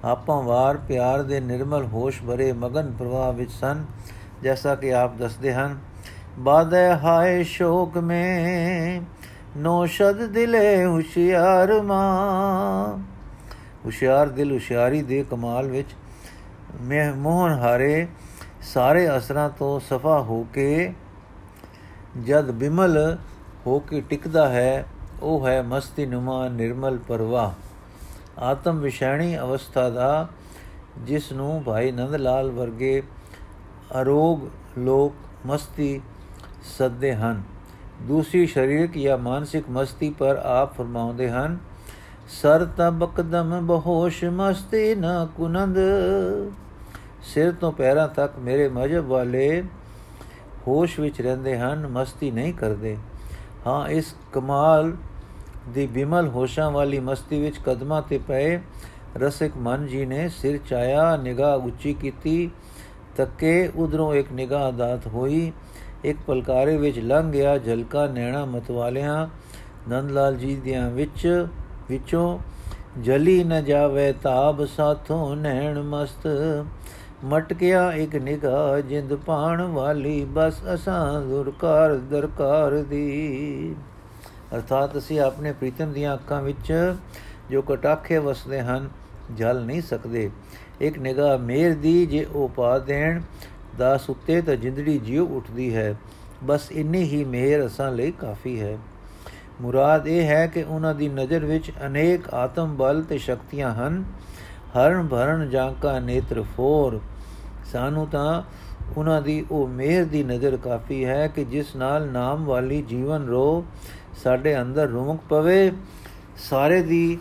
[0.04, 3.84] ਆਪਾਂ ਵਾਰ ਪਿਆਰ ਦੇ ਨਿਰਮਲ ਹੋਸ਼ ਭਰੇ ਮਗਨ ਪ੍ਰਵਾਹ ਵਿੱਚ ਸਨ,
[4.42, 5.78] ਜੈਸਾ ਕਿ ਆਪ ਦੱਸਦੇ ਹਨ,
[6.38, 9.00] ਬਾਦੈ ਹਾਏ ਸ਼ੋਕ ਮੇ,
[9.56, 12.98] ਨੋ ਸ਼ਦ ਦਿਲੇ ਹੁਸ਼ਿਆਰ ਮਾ।
[13.84, 16.05] ਹੁਸ਼ਿਆਰ ਦਿਲ ਹੁਸ਼ਿਆਰੀ ਦੇ ਕਮਾਲ ਵਿੱਚ ਮੈਂ
[17.16, 18.06] ਮੋਹਨ ਹਾਰੇ
[18.62, 20.94] ਸਾਰੇ ਅਸਰਾਂ ਤੋਂ ਸਫਾ ਹੋ ਕੇ
[22.24, 23.18] ਜਦ ਬਿਮਲ
[23.66, 24.84] ਹੋ ਕੇ ਟਿਕਦਾ ਹੈ,
[25.22, 27.52] ਉਹ ਹੈ ਮਸਤੀ ਨੁਮਾ ਨਿਰਮਲ ਪਰਵਾਹ।
[28.40, 30.28] ਆਤਮ ਵਿਸ਼ਾਣੀ ਅਵਸਥਾ ਦਾ,
[30.98, 33.02] ਜਿਸ ਨੂੰ ਭਾਈ ਨੰਦ ਲਾਲ ਵਰਗੇ
[34.00, 34.40] ਅਰੋਗ
[34.78, 35.14] ਲੋਕ
[35.46, 36.00] ਮਸਤੀ
[36.78, 37.42] ਸੱਦੇ ਹਨ।
[38.02, 41.58] ਦੂਸਰੀ ਸਰੀਰਕ ਜਾਂ ਮਾਨਸਿਕ ਮਸਤੀ ਪਰ ਆਪ ਫਰਮਾਉਂਦੇ ਹਨ,
[42.42, 45.78] ਸਰ ਤਬਕਦਮ ਬਹੋਸ਼ ਮਸਤੀ ਨਾ ਕੁਨੰਦ।
[47.34, 49.62] ਸਿਰ ਤੋਂ ਪੈਰਾਂ ਤੱਕ ਮੇਰੇ ਮਜਬ ਵਾਲੇ
[50.68, 52.96] ਹੋਸ਼ ਵਿੱਚ ਰਹਿੰਦੇ ਹਨ, ਮਸਤੀ ਨਹੀਂ ਕਰਦੇ।
[53.66, 54.92] ਹਾਂ, ਇਸ ਕਮਾਲ
[55.74, 58.58] ਦੀ ਬਿਮਲ ਹੋਸ਼ਾਂ ਵਾਲੀ ਮਸਤੀ ਵਿੱਚ ਕਦਮਾਂ ਤੇ ਪਏ
[59.16, 62.50] ਰਸਿਕ ਮਨ ਜੀ ਨੇ ਸਿਰ ਚਾਇਆ, ਨਿਗਾਹ ਉੱਚੀ ਕੀਤੀ,
[63.16, 65.52] ਤੱਕੇ ਉਧਰੋਂ ਇੱਕ ਨਿਗਾਹ ਦਾਤ ਹੋਈ।
[66.04, 69.26] ਇੱਕ ਪਲਕਾਰੇ ਵਿੱਚ ਲੰਘ ਗਿਆ ਝਲਕਾ ਨੈਣਾ ਮਤਵਾਲਿਆਂ
[69.88, 71.46] ਨੰਦ ਲਾਲ ਜੀ ਦਿਆਂ ਵਿੱਚ,
[71.88, 72.38] ਵਿੱਚੋਂ,
[73.02, 76.26] ਜਲੀ ਨ ਜਾਵੇ ਤਾਬ ਸਾਥੋਂ ਨੈਣ ਮਸਤ
[77.24, 83.76] ਮਟਕਿਆ ਇੱਕ ਨਿਗਾਹ, ਜਿੰਦ ਪਾਣ ਵਾਲੀ, ਬਸ ਅਸਾਂ ਦੁਰਕਾਰ ਦਰਕਾਰ ਦੀ।
[84.54, 86.94] ਅਰਥਾਤ ਅਸੀਂ ਆਪਣੇ ਪ੍ਰੀਤਮ ਦੀਆਂ ਅੱਖਾਂ ਵਿੱਚ
[87.50, 88.88] ਜੋ ਕਟਾਖੇ ਵਸਦੇ ਹਨ,
[89.36, 90.30] ਜਲ ਨਹੀਂ ਸਕਦੇ।
[90.80, 93.20] ਇੱਕ ਨਿਗਾਹ ਮੇਰ ਦੀ ਜੇ ਉਹ ਪਾ ਦੇਣ
[93.78, 95.94] ਦਾ ਸੁੱਤੇ ਤਾਂ ਜਿੰਦੜੀ ਜਿਉ ਉੱਠਦੀ ਹੈ।
[96.44, 98.78] ਬਸ ਇੰਨੀ ਹੀ ਮਿਹਰ ਅਸਾਂ ਲਈ ਕਾਫੀ ਹੈ।
[99.60, 104.04] ਮੁਰਾਦ ਇਹ ਹੈ ਕਿ ਉਹਨਾਂ ਦੀ ਨਜ਼ਰ ਵਿੱਚ ਅਨੇਕ ਆਤਮ ਬਲ ਤੇ ਸ਼ਕਤੀਆਂ ਹਨ।
[104.76, 107.00] ਹਰਨ ਭਰਨ ਜਾਂਕਾ ਨੇਤਰ ਫੋਰ।
[107.72, 108.42] ਸਾਨੂੰ ਤਾਂ
[108.96, 113.64] ਉਹਨਾਂ ਦੀ ਉਹ ਮਿਹਰ ਦੀ ਨਜ਼ਰ ਕਾਫੀ ਹੈ ਕਿ ਜਿਸ ਨਾਲ ਨਾਮ ਵਾਲੀ ਜੀਵਨ ਰੋ
[114.22, 115.72] ਸਾਡੇ ਅੰਦਰ ਰੂਮਕ ਪਵੇ,
[116.50, 117.18] ਸਾਰੇ ਦੀ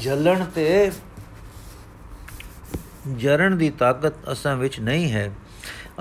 [0.00, 0.90] ਜਲਣ ਤੇ
[3.16, 5.30] ਜਰਨ ਦੀ ਤਾਕਤ ਅਸਾਂ ਵਿੱਚ ਨਹੀਂ ਹੈ।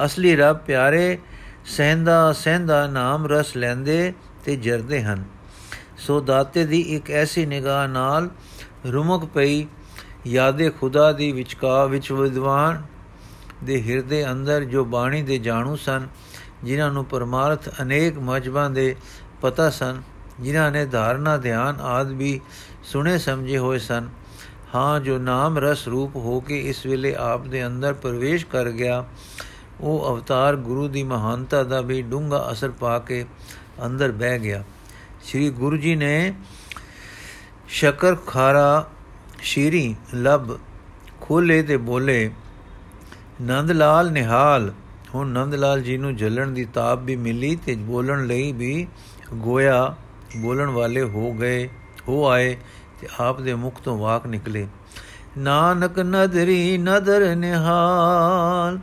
[0.05, 1.17] ਅਸਲੀ ਰੱਬ ਪਿਆਰੇ,
[1.65, 4.13] ਸਹਿੰਦਾ ਸਹਿੰਦਾ ਨਾਮ ਰਸ ਲੈਂਦੇ
[4.45, 5.23] ਤੇ ਜਰਦੇ ਹਨ।
[5.97, 8.29] ਸੋ ਦਾਤੇ ਦੀ ਇੱਕ ਐਸੀ ਨਿਗਾਹ ਨਾਲ
[8.85, 9.65] ਰੁਮਕ ਪਈ
[10.27, 12.83] ਯਾਦੇ ਖੁਦਾ ਦੀ ਵਿਚਕਾ ਵਿੱਚ ਵਿਦਵਾਨ
[13.63, 16.07] ਦੇ ਹਿਰਦੇ ਅੰਦਰ ਜੋ ਬਾਣੀ ਦੇ ਜਾਣੂ ਸਨ,
[16.63, 18.95] ਜਿਨ੍ਹਾਂ ਨੂੰ ਪਰਮਾਰਥ ਅਨੇਕ ਮਜਬਾਂ ਦੇ
[19.41, 20.01] ਪਤਾ ਸਨ,
[20.39, 22.41] ਜਿਨ੍ਹਾਂ ਨੇ ਧਾਰਨਾ, ਧਿਆਨ ਆਦ ਵੀ
[22.83, 24.09] ਸੁਣੇ ਸਮਝੇ ਹੋਏ ਸਨ।
[24.75, 29.05] ਹਾਂ, ਜੋ ਨਾਮ ਰਸ ਰੂਪ ਹੋ ਕੇ ਇਸ ਵੇਲੇ ਆਪ ਦੇ ਅੰਦਰ ਪ੍ਰਵੇਸ਼ ਕਰ ਗਿਆ,
[29.81, 33.25] ਉਹ ਅਵਤਾਰ ਗੁਰੂ ਦੀ ਮਹਾਨਤਾ ਦਾ ਵੀ ਡੂੰਘਾ ਅਸਰ ਪਾ ਕੇ
[33.85, 34.63] ਅੰਦਰ ਬਹਿ ਗਿਆ।
[35.23, 36.33] ਸ੍ਰੀ ਗੁਰੂ ਜੀ ਨੇ
[37.67, 38.89] ਸ਼ਕਰ ਖਾਰਾ
[39.41, 40.60] ਸ਼ੀਰੀ ਲਬ
[41.22, 42.31] ਖੋਲੇ ਤੇ ਬੋਲੇ
[43.41, 44.74] ਨੰਦ ਲਾਲ ਨਿਹਾਲ।
[45.15, 48.88] ਹੁਣ ਨੰਦ ਲਾਲ ਜੀ ਨੂੰ ਜਲਣ ਦੀ ਤਾਪ ਵੀ ਮਿਲੀ ਤੇ ਬੋਲਣ ਲਈ ਵੀ
[49.34, 49.96] ਗੋਇਆ
[50.38, 51.69] ਬੋਲਣ ਵਾਲੇ ਹੋ ਗਏ,
[52.08, 52.58] ਹੋ ਆਏ
[53.01, 54.67] ਤੇ ਆਪ ਦੇ ਮੁਖ ਤੋਂ ਵਾਕ ਨਿਕਲੇ।
[55.38, 58.79] ਨਾਨਕ ਨਦਰੀ ਨਦਰ ਨਿਹਾਲ।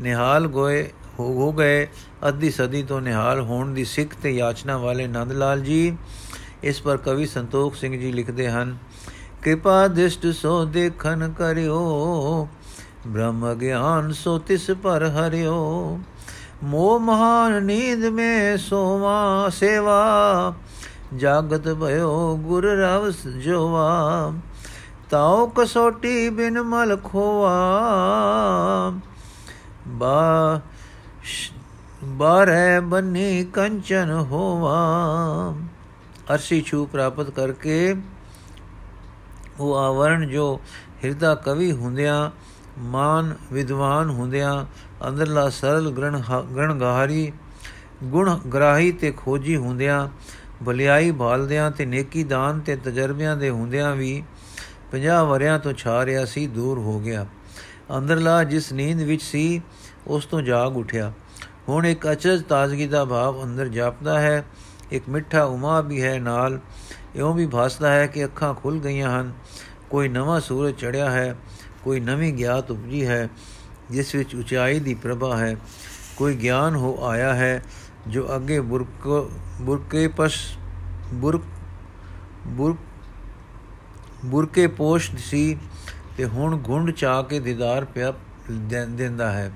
[0.00, 1.86] ਨਿਹਾਲ ਗੋਏ, ਹੋ ਗਏ।
[2.28, 5.96] ਅੱਧੀ ਸਦੀ ਤੋਂ ਨਿਹਾਲ ਹੋਣ ਦੀ ਸਿੱਖ ਤੇ ਯਾਚਨਾ ਵਾਲੇ ਨੰਦ ਲਾਲ ਜੀ
[6.62, 8.76] ਇਸ ਪਰ ਕਵੀ ਸੰਤੋਖ ਸਿੰਘ ਜੀ ਲਿਖਦੇ ਹਨ
[9.42, 12.48] ਕਿਰਪਾ ਦਿਸ਼ਟ ਸੋ ਦੇਖਨ ਕਰਿਓ,
[13.06, 15.98] ਬ੍ਰਹਮ ਗਿਆਨ ਸੋ ਤਿਸ ਪਰ ਹਰਿਓ।
[16.64, 20.54] ਮੋ ਮਹਾਨ ਨੀਂਦ ਮੇ ਸੋਵਾ ਸੇਵਾ,
[21.16, 23.08] ਜਾਗਤ ਭਇਓ ਗੁਰ ਰਵ
[23.42, 24.32] ਜੋਵਾ।
[25.10, 27.54] ਤਾਉ ਕਸੋਟੀ ਬਿਨ ਮਲ ਖੋਵਾ
[29.88, 30.60] ਬਾ
[32.04, 34.76] ਬਾਰੇ ਬਨੀ ਕੰਚਨ ਹੋਵਾ।
[36.34, 37.94] ਅਰਸ਼ੀ ਛੂ ਪ੍ਰਾਪਤ ਕਰਕੇ
[39.60, 40.60] ਉਹ ਆਵਰਣ ਜੋ
[41.04, 42.30] ਹਿਰਦਾ ਕਵੀ ਹੁੰਦਿਆਂ,
[42.78, 44.66] ਮਾਨ ਵਿਦਵਾਨ ਹੁੰਦਿਆਂ,
[45.08, 46.20] ਅੰਦਰਲਾ ਸਰਲ ਗ੍ਰਣ
[46.56, 47.32] ਗ੍ਰਣਗਾਹਰੀ
[48.04, 50.08] ਗੁਣ ਗ੍ਰਾਹੀ ਤੇ ਖੋਜੀ ਹੁੰਦਿਆਂ
[50.66, 54.22] ਭਲਾਈ ਭਾਲਦਿਆਂ ਤੇ ਨੇਕੀ ਦਾਨ ਤੇ ਤਜਰਬਿਆਂ ਦੇ ਹੁੰਦਿਆਂ ਵੀ
[54.92, 57.26] 50 ਵਰਿਆਂ ਤੋਂ ਛਾ ਰਿਆ ਸੀ, ਦੂਰ ਹੋ ਗਿਆ।
[57.98, 59.62] ਅੰਦਰਲਾ ਜਿਸ ਨੀਂਦ ਵਿੱਚ ਸੀ,
[60.06, 61.12] ਉਸ ਤੋਂ ਜਾਗ ਉਠਿਆ।
[61.68, 64.44] ਹੁਣ ਇੱਕ ਅਚਜ ਤਾਜ਼ਗੀ ਦਾ ਭਾਵ ਅੰਦਰ ਜਾਪਦਾ ਹੈ,
[64.90, 66.58] ਇੱਕ ਮਿੱਠਾ ਉਮਾ ਵੀ ਹੈ ਨਾਲ
[67.16, 69.32] ਇਉਂ ਵੀ ਭਾਸਦਾ ਹੈ ਕਿ ਅੱਖਾਂ ਖੁੱਲ ਗਈਆਂ ਹਨ।
[69.90, 71.36] ਕੋਈ ਨਵਾਂ ਸੂਰਜ ਚੜਿਆ ਹੈ,
[71.84, 73.28] ਕੋਈ ਨਵੀਂ ਗਿਆਤ ਉਪਜੀ ਹੈ,
[73.90, 75.56] ਜਿਸ ਵਿੱਚ ਉਚਾਈ ਦੀ ਪ੍ਰਭਾ ਹੈ।
[76.16, 77.62] ਕੋਈ ਗਿਆਨ ਹੋ ਆਇਆ ਹੈ,
[78.08, 80.34] ਜੋ ਅੱਗੇ ਬੁਰਕ, ਬੁਰਕੇ ਪਸ,
[81.14, 81.42] ਬੁਰਕ
[82.46, 82.76] ਬੁਰਕ,
[84.24, 85.58] ਬੁਰਕੇ ਪੋਸ਼ ਸੀ
[86.16, 88.14] ਤੇ ਹੁਣ ਗੁੰਡ ਚਾ ਕੇ ਦੀਦਾਰ ਪਿਆ
[88.88, 89.52] ਦਿੰਦਾ ਹੈ।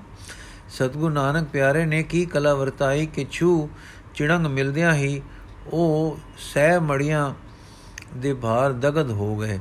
[0.69, 3.69] ਸਤਗੁਰੂ ਨਾਨਕ ਪਿਆਰੇ ਨੇ ਕੀ ਕਲਾ ਵਰਤਾਈ ਕਿ ਛੂ,
[4.15, 5.21] ਚਿੜੰਗ ਮਿਲਦਿਆਂ ਹੀ
[5.67, 7.33] ਉਹ ਸਹਿ ਮੜੀਆਂ
[8.17, 9.59] ਦੇ ਭਾਰ ਦਗਦ ਹੋ ਗਏ।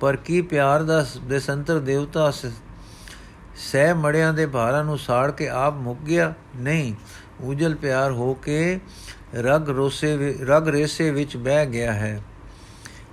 [0.00, 2.30] ਪਰ ਕੀ ਪਿਆਰ ਦਾ ਦੇਸੰਤਰ ਦੇਵਤਾ
[3.56, 6.34] ਸਹਿ ਮੜਿਆਂ ਦੇ ਭਾਰਾਂ ਨੂੰ ਸਾੜ ਕੇ ਆਪ ਮੁੱਕ ਗਿਆ?
[6.56, 6.94] ਨਹੀਂ
[7.40, 8.80] ਉਜਲ ਪਿਆਰ ਹੋ ਕੇ
[9.34, 12.22] ਰਗ ਰੋਸੇ ਰਗ ਰੇਸੇ ਵਿੱਚ ਬਹਿ ਗਿਆ ਹੈ।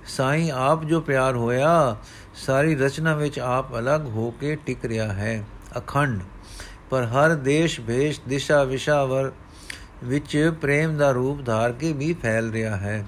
[0.06, 1.96] ਸਾਈਂ ਆਪ ਜੋ ਪਿਆਰ ਹੋਇਆ,
[2.34, 5.44] ਸਾਰੀ ਰਚਨਾ ਵਿੱਚ ਆਪ ਅਲੱਗ ਹੋ ਕੇ ਟਿਕ ਰਿਹਾ ਹੈ।
[5.78, 6.20] ਅਖੰਡ।
[6.90, 9.32] ਪਰ ਹਰ ਦੇਸ਼ ਭੇਸ਼ ਦਿਸ਼ਾ ਵਿਸ਼ਾਵਰ
[10.04, 13.06] ਵਿੱਚ ਪ੍ਰੇਮ ਦਾ ਰੂਪ ਧਾਰ ਕੇ ਵੀ ਫੈਲ ਰਿਹਾ ਹੈ।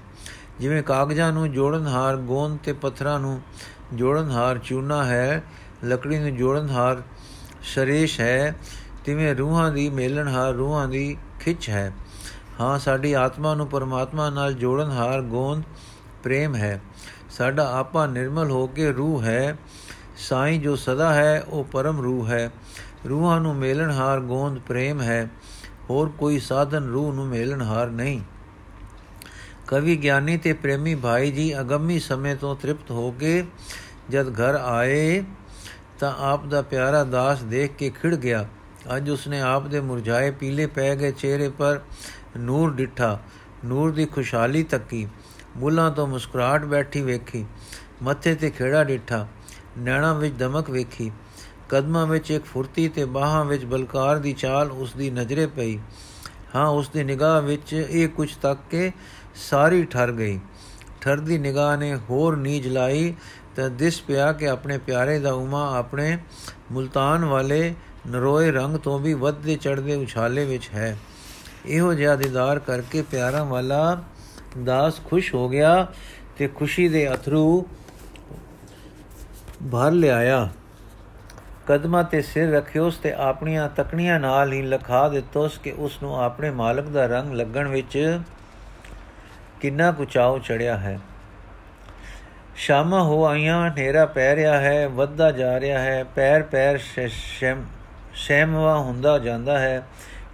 [0.60, 3.40] ਜਿਵੇਂ ਕਾਗਜ਼ਾਂ ਨੂੰ ਜੋੜਨ ਹਾਰ ਗੋਂਦ ਤੇ ਪੱਥਰਾਂ ਨੂੰ
[3.94, 5.42] ਜੋੜਨ ਹਾਰ ਚੂਨਾ ਹੈ,
[5.84, 7.02] ਲੱਕੜੀ ਨੂੰ ਜੋੜਨ ਹਾਰ
[7.62, 8.56] ਸ਼ਰੇਸ਼ ਹੈ,
[9.04, 11.92] ਤਿਵੇਂ ਰੂਹਾਂ ਦੀ ਮੇਲਣ ਹਾਰ ਰੂਹਾਂ ਦੀ ਖਿੱਚ ਹੈ।
[12.60, 15.62] ਹਾਂ, ਸਾਡੀ ਆਤਮਾ ਨੂੰ ਪਰਮਾਤਮਾ ਨਾਲ ਜੋੜਨ ਹਾਰ ਗੋਂਦ,
[16.22, 16.80] ਪ੍ਰੇਮ ਹੈ।
[17.30, 19.56] ਸਾਡਾ ਆਪਾ ਨਿਰਮਲ ਹੋ ਕੇ ਰੂਹ ਹੈ।
[20.16, 22.50] ਸਾਈਂ ਜੋ ਸਦਾ ਹੈ, ਉਹ ਪਰਮ ਰੂਹ ਹੈ।
[23.08, 25.28] ਰੂਹਾਂ ਨੂੰ ਮੇਲਣ ਹਾਰ ਗੋਂਦ, ਪ੍ਰੇਮ ਹੈ।
[25.90, 28.20] ਹੋਰ ਕੋਈ ਸਾਧਨ ਰੂਹ ਨੂੰ ਮੇਲਣ ਹਾਰ ਨਹੀਂ।
[29.66, 33.44] ਕਵੀ ਗਿਆਨੀ ਤੇ ਪ੍ਰੇਮੀ ਭਾਈ ਜੀ ਅਗੰਮੀ ਸਮੇਂ ਤੋਂ ਤ੍ਰਿਪਤ ਹੋ ਕੇ
[34.10, 35.22] ਜਦ ਘਰ ਆਏ
[35.98, 38.46] ਤਾਂ ਆਪ ਦਾ ਪਿਆਰਾ ਦਾਸ ਦੇਖ ਕੇ ਖਿੜ ਗਿਆ।
[38.96, 41.80] ਅੱਜ ਉਸਨੇ ਆਪ ਦੇ ਮੁਰਝਾਏ ਪੀਲੇ ਪੈ ਗਏ ਚਿਹਰੇ ਪਰ
[42.36, 43.18] ਨੂਰ ਡਿੱਠਾ,
[43.64, 45.06] ਨੂਰ ਦੀ ਖੁਸ਼ਹਾਲੀ ਤੱਕੀ
[45.56, 47.44] ਬੁੱਲਾਂ ਤੋਂ ਮੁਸਕਰਾਹਟ ਬੈਠੀ ਵੇਖੀ,
[48.02, 49.26] ਮੱਥੇ ਤੇ ਖੇੜਾ ਡਿੱਠਾ,
[49.78, 51.10] ਨੈਣਾ ਵਿੱਚ ਦਮਕ ਵੇਖੀ।
[51.72, 55.78] ਕਦਮਾਂ ਵਿੱਚ ਇੱਕ ਫੁਰਤੀ ਤੇ ਬਾਹਾਂ ਵਿੱਚ ਬਲਕਾਰ ਦੀ ਚਾਲ ਉਸ ਦੀ ਨਜ਼ਰੇ ਪਈ।
[56.56, 58.92] ਹਾਂ ਉਸ ਦੀ ਨਿਗਾਹ ਵਿੱਚ ਇਹ ਕੁਝ ਤੱਕ ਕੇ
[59.50, 60.40] ਸਾਰੀ ਠਰ ਗਈ।
[61.00, 63.14] ਠਰਦੀ ਨਿਗਾਹ ਨੇ ਹੋਰ ਨੀਜ ਲਾਈ
[63.56, 66.18] ਤਾਂ ਦਿਸ ਪਿਆ ਕਿ ਆਪਣੇ ਪਿਆਰੇ ਦਾ ਉਮਾ ਆਪਣੇ
[66.72, 67.74] ਮੁਲਤਾਨ ਵਾਲੇ
[68.06, 70.96] ਨਰੋਏ ਰੰਗ ਤੋਂ ਵੀ ਵੱਧਦੇ ਚੜਦੇ ਉਛਾਲੇ ਵਿੱਚ ਹੈ।
[71.66, 74.02] ਇਹੋ ਜਿਹਾ ਦੀਦਾਰ ਕਰਕੇ ਪਿਆਰਾ ਵਾਲਾ
[74.64, 75.86] ਦਾਸ ਖੁਸ਼ ਹੋ ਗਿਆ
[76.38, 77.66] ਤੇ ਖੁਸ਼ੀ ਦੇ ਅਥਰੂ
[79.72, 80.48] ਭਰ ਲਿਆਇਆ।
[81.66, 86.50] ਕਦਮਾਂ ਤੇ ਸਿਰ ਰੱਖਿਓਸ ਤੇ ਆਪਣੀਆਂ ਤਕਣੀਆਂ ਨਾਲ ਹੀ ਲਖਾ ਦਿੱਤੋਸ ਕਿ ਉਸ ਨੂੰ ਆਪਣੇ
[86.50, 88.20] ਮਾਲਕ ਦਾ ਰੰਗ ਲੱਗਣ ਵਿੱਚ
[89.60, 90.98] ਕਿੰਨਾ ਕੁਚਾਉ ਚੜਿਆ ਹੈ।
[92.56, 97.64] ਸ਼ਾਮਾਂ ਹੋ ਆਈਆਂ, ਹਨੇਰਾ ਪੈ ਰਿਹਾ ਹੈ, ਵੱਧਦਾ ਜਾ ਰਿਹਾ ਹੈ, ਪੈਰ ਪੈਰ ਸ਼ੈਮ,
[98.14, 99.82] ਸ਼ੈਮਵਾ ਹੁੰਦਾ ਜਾਂਦਾ ਹੈ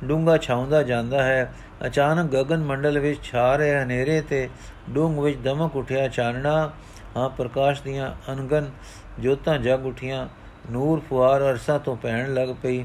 [0.04, 1.54] ਡੂੰਗਾ ਛਾਉਂਦਾ ਜਾਂਦਾ ਹੈ।
[1.86, 4.48] ਅਚਾਨਕ ਗगन ਮੰਡਲ ਵਿੱਚ ਛਾ ਰਹੇ ਹਨੇਰੇ ਤੇ
[4.90, 6.70] ਡੂੰਗ ਵਿੱਚ ਦਮਕ ਉਠਿਆ ਚਾਨਣਾ।
[7.16, 8.70] ਹਾਂ, ਪ੍ਰਕਾਸ਼ ਦੀਆਂ ਅਨਗਨ
[9.18, 10.28] ਜੋਤਾਂ ਜਗ ਉਠੀਆਂ।
[10.70, 12.84] ਨੂਰ ਫੁਆਰ ਅਰਸਾ ਤੋਂ ਪੈਣ ਲੱਗ ਪਈ।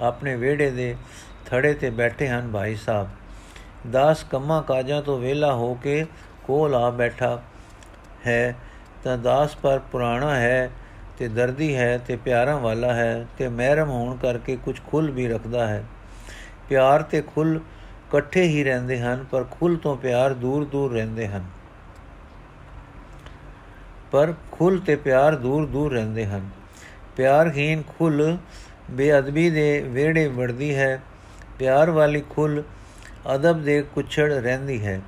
[0.00, 0.96] ਆਪਣੇ ਵਿਹੜੇ ਦੇ
[1.46, 3.08] ਥੜੇ ਤੇ ਬੈਠੇ ਹਨ ਭਾਈ ਸਾਹਿਬ।
[3.90, 6.06] ਦਾਸ ਕੰਮਾਂ ਕਾਜਾਂ ਤੋਂ ਵੇਲਾ ਹੋ ਕੇ
[6.44, 7.42] ਕੋਲ ਆ ਬੈਠਾ
[8.26, 8.56] ਹੈ।
[9.04, 10.70] ਤਾਂ ਦਾਸ ਪਰ ਪੁਰਾਣਾ ਹੈ
[11.18, 15.66] ਤੇ ਦਰਦੀ ਹੈ ਤੇ ਪਿਆਰਾਂ ਵਾਲਾ ਹੈ ਤੇ ਮਹਿਰਮ ਹੋਣ ਕਰਕੇ ਕੁਝ ਖੁੱਲ ਵੀ ਰੱਖਦਾ
[15.66, 15.84] ਹੈ।
[16.68, 17.60] ਪਿਆਰ ਤੇ ਖੁੱਲ
[18.08, 21.44] ਇਕੱਠੇ ਹੀ ਰਹਿੰਦੇ ਹਨ, ਪਰ ਖੁੱਲ ਤੋਂ ਪਿਆਰ ਦੂਰ ਦੂਰ ਰਹਿੰਦੇ ਹਨ।
[24.12, 26.48] ਪਰ ਖੁੱਲ ਤੇ ਪਿਆਰ ਦੂਰ ਦੂਰ ਰਹਿੰਦੇ ਹਨ।
[27.16, 28.36] ਪਿਆਰਹੀਨ ਖੁੱਲ
[28.90, 31.00] ਬੇਅਦਬੀ ਦੇ ਵਿਹੜੇ ਵੜਦੀ ਹੈ,
[31.58, 32.62] ਪਿਆਰ ਵਾਲੀ ਖੁੱਲ
[33.34, 35.00] ਅਦਬ ਦੇ ਕੁਛੜ ਰਹਿੰਦੀ ਹੈ।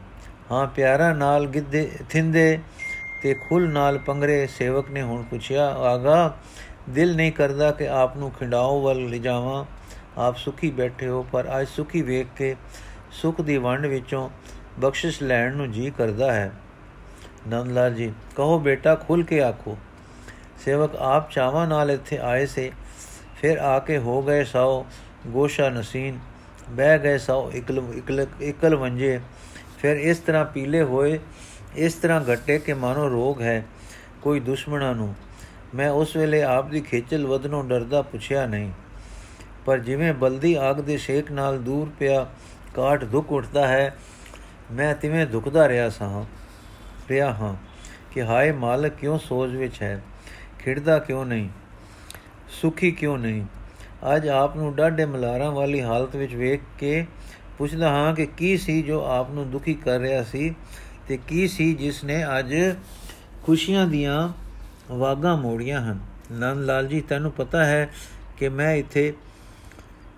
[0.53, 2.59] ਹਾਂ, ਪਿਆਰਾ ਨਾਲ ਗਿੱਧੇ, ਥਿੰਦੇ
[3.23, 6.37] ਤੇ ਖੁੱਲ ਨਾਲ ਪੰਗਰੇ ਸੇਵਕ ਨੇ ਹੁਣ ਪੁੱਛਿਆ, ਆਗਾ,
[6.91, 9.65] ਦਿਲ ਨਹੀਂ ਕਰਦਾ ਕਿ ਆਪ ਨੂੰ ਖਿੰਡਾਓ ਵੱਲ ਲਿਜਾਵਾਂ
[10.19, 12.57] ਆਪ ਸੁਖੀ ਬੈਠੇ ਹੋ, ਪਰ ਅੱਜ ਸੁਖੀ ਵੇਖ ਕੇ
[13.13, 14.29] ਸੁਖ ਦੀ ਵੰਡ ਵਿੱਚੋਂ
[14.79, 16.53] ਬਖਸ਼ਿਸ਼ ਲੈਣ ਨੂੰ ਜੀ ਕਰਦਾ ਹੈ।
[17.49, 19.79] ਨੰਦ ਲਾਲ ਜੀ, ਕਹੋ ਬੇਟਾ, ਖੁੱਲ ਕੇ ਆਖੋ।
[20.65, 22.71] ਸੇਵਕ ਆਪ ਚਾਵਾਂ ਨਾਲ ਇੱਥੇ ਆਏ ਸੇ।
[23.41, 24.85] ਫਿਰ ਆ ਕੇ ਹੋ ਗਏ ਸੌ,
[25.27, 26.19] ਗੋਸ਼ਾ ਨਸੀਨ,
[26.71, 29.19] ਬਹਿ ਗਏ ਸੌ, ਇਕਲ ਇਕਲ ਇਕਲ ਵੰਜੇ
[29.79, 31.19] ਫਿਰ ਇਸ ਤਰ੍ਹਾਂ ਪੀਲੇ ਹੋਏ,
[31.77, 33.65] ਇਸ ਤਰ੍ਹਾਂ ਘਟੇ ਕਿ ਮਾਨੋ ਰੋਗ ਹੈ
[34.23, 35.15] ਕੋਈ ਦੁਸ਼ਮਣਾ ਨੂੰ।
[35.75, 38.71] ਮੈਂ ਉਸ ਵੇਲੇ ਆਪ ਦੀ ਖੇਚਲ ਵਧਨੋਂ ਡਰਦਾ ਪੁੱਛਿਆ ਨਹੀਂ।
[39.67, 42.27] ਪਰ ਜਿਵੇਂ ਬਲਦੀ ਆਗ ਦੇ ਸ਼ੇਕ ਨਾਲ ਦੂਰ ਪਿਆ
[42.75, 43.97] ਕਾਟ ਦੁੱਖ ਉੱਠਦਾ ਹੈ,
[44.73, 46.25] ਮੈਂ ਤਿਵੇਂ ਦੁਖਦਾ ਰਿਹਾ ਸਾਂ,
[47.11, 47.55] ਰਿਹਾ ਹਾਂ
[48.13, 50.03] ਕਿ ਹਾਏ ਮਾਲਕ ਕਿਉਂ ਸੋਚ ਵਿੱਚ ਹੈ?
[50.67, 51.49] ਖਿੜਦਾ ਕਿਉਂ ਨਹੀਂ?
[52.63, 53.47] ਸੁਖੀ ਕਿਉਂ ਨਹੀਂ?
[54.17, 57.07] ਅੱਜ ਆਪ ਨੂੰ ਡਾਢੇ ਮਲਾਰਾਂ ਵਾਲੀ ਹਾਲਤ ਵਿੱਚ ਵੇਖ ਕੇ
[57.59, 60.55] ਪੁੱਛਦਾ ਹਾਂ ਕਿ ਕੀ ਸੀ ਜੋ ਆਪ ਨੂੰ ਦੁਖੀ ਕਰ ਰਿਹਾ ਸੀ
[61.09, 62.55] ਤੇ ਕੀ ਸੀ ਜਿਸ ਨੇ ਅੱਜ
[63.43, 64.29] ਖੁਸ਼ੀਆਂ ਦੀਆਂ
[64.93, 65.99] ਵਾਗਾਂ ਮੋੜੀਆਂ ਹਨ।
[66.33, 67.89] ਨੰਦ ਲਾਲ ਜੀ, ਤੈਨੂੰ ਪਤਾ ਹੈ
[68.37, 69.15] ਕਿ ਮੈਂ ਇੱਥੇ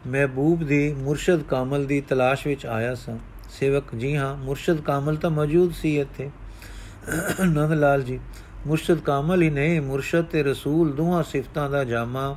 [0.07, 3.19] ਮਹਿਬੂਬ ਦੀ ਮੁਰਸ਼ਦ ਕਾਮਲ ਦੀ ਤਲਾਸ਼ ਵਿੱਚ ਆਇਆ ਸਾਂ।
[3.51, 6.31] ਸੇਵਕ, ਜੀ ਹਾਂ, ਮੁਰਸ਼ਦ ਕਾਮਲ ਤਾਂ ਮੌਜੂਦ ਸੀ ਇੱਥੇ।
[7.47, 8.21] ਨੰਦ ਲਾਲ ਜੀ
[8.67, 12.37] ਮੁਰਸ਼ਦ ਕਾਮਲ ਹੀ ਨਹੀਂ, ਮੁਰਸ਼ਦ ਤੇ ਰਸੂਲ ਦੋਹਾਂ ਸਿਫਤਾਂ ਦਾ ਜਾਮਾ।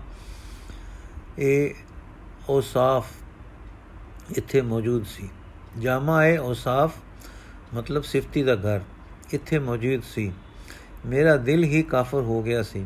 [1.40, 1.74] ਇਹ
[2.50, 3.08] ਉਹ ਸਾਫ਼
[4.38, 5.30] ਇੱਥੇ ਮੌਜੂਦ ਸੀ।
[5.80, 6.94] ਜਾਮਾ ਹੈ ਉਹ ਸਾਫ਼
[7.74, 8.82] ਮਤਲਬ ਸਿਫਤੀ ਦਾ ਘਰ,
[9.34, 10.32] ਇੱਥੇ ਮੌਜੂਦ ਸੀ।
[11.06, 12.86] ਮੇਰਾ ਦਿਲ ਹੀ ਕਾਫਰ ਹੋ ਗਿਆ ਸੀ।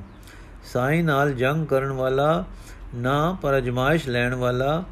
[0.74, 2.46] ਸਾਈ ਨਾਲ ਜੰਗ ਕਰਨ ਵਾਲਾ,
[2.96, 4.84] ਨਾ ਪਰ ਅਜਮਾਇਸ਼ ਲੈਣ ਵਾਲਾ,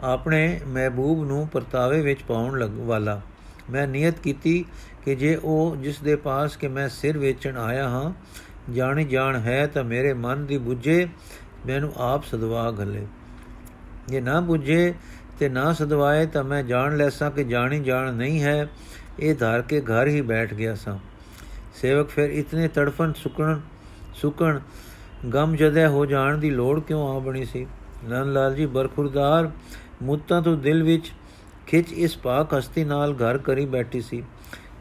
[0.00, 3.20] ਆਪਣੇ ਮਹਿਬੂਬ ਨੂੰ ਪਰਤਾਵੇ ਵਿੱਚ ਪਾਉਣ ਲੱਗ, ਵਾਲਾ।
[3.72, 4.64] ਮੈਂ ਨੀਅਤ ਕੀਤੀ
[5.04, 8.12] ਕਿ ਜੇ ਉਹ ਜਿਸ ਦੇ ਪਾਸ ਕਿ ਮੈਂ ਸਿਰ ਵੇਚਣ ਆਇਆ ਹਾਂ,
[8.72, 11.06] ਜਾਣੀ ਜਾਣ ਹੈ ਤਾਂ ਮੇਰੇ ਮਨ ਦੀ ਬੁੱਝੇ,
[11.66, 13.06] ਮੈਨੂੰ ਆਪ ਸਦਵਾ ਗਲੇ
[14.08, 14.94] ਜੇ ਨਾ ਬੁੱਝੇ
[15.38, 18.68] ਤੇ ਨਾ ਸਦਵਾਏ ਤਾਂ ਮੈਂ ਜਾਣ ਲੈਸਾਂ ਕਿ ਜਾਣੀ ਜਾਣ ਨਹੀਂ ਹੈ,
[19.20, 20.98] ਇਹ ਧਾਰ ਕੇ ਘਰ ਹੀ ਬੈਠ ਗਿਆ ਸਾਂ।
[21.74, 23.58] ਸੇਵਕ ਫਿਰ ਇਤਨੇ ਤੜਫਨ ਸੁਕਣ
[24.14, 24.58] ਸੁਕਣ
[25.34, 27.66] ਗਮ ਜਦੇ ਹੋ ਜਾਣ ਦੀ ਲੋੜ ਕਿਉਂ ਆ ਬਣੀ ਸੀ?
[28.04, 29.50] ਨਨ ਲਾਲ ਜੀ ਬਰਖੁਰਦਾਰ,
[30.02, 31.12] ਮੁੱਤਾਂ ਤੋਂ ਦਿਲ ਵਿੱਚ
[31.72, 34.22] ਖਿੱਚ ਇਸ ਪਾਕ ਹਸਤੀ ਨਾਲ ਘਰ ਕਰੀ ਬੈਠੀ ਸੀ।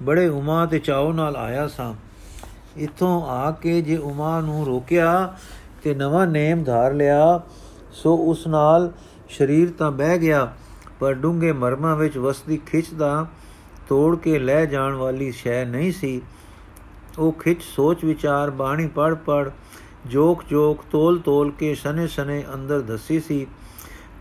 [0.04, 1.94] ਬੜੇ ਉਮਾ ਤੇ ਚਾਉ ਨਾਲ ਆਇਆ ਸਾਂ।
[2.78, 5.36] ਇਥੋਂ ਆ ਕੇ ਜੇ ਉਮਾ ਨੂੰ ਰੋਕਿਆ
[5.84, 7.42] ਤੇ ਨਵਾਂ ਨੇਮ ਧਾਰ ਲਿਆ,
[7.92, 8.92] ਸੋ ਉਸ ਨਾਲ
[9.30, 10.54] ਸਰੀਰ ਤਾਂ ਬਹਿ ਗਿਆ,
[11.00, 13.28] ਪਰ ਡੂੰਗੇ ਮਰਮਾਂ ਵਿੱਚ ਵਸਦੀ ਖਿੱਚ ਦਾ
[13.90, 16.22] ਤੋੜ ਕੇ ਲੈ ਜਾਣ ਵਾਲੀ ਸ਼ੈ ਨਹੀਂ ਸੀ।
[17.20, 19.50] ਉਹ ਖਿੱਚ ਸੋਚ ਵਿਚਾਰ ਬਾਣੀ ਪੜ ਪੜ
[20.06, 23.48] ਜੋਕ ਜੋਕ ਤੋਲ ਤੋਲ ਕੇ ਸਨੇ ਸਨੇ ਅੰਦਰ ਦਸੀ ਸੀ।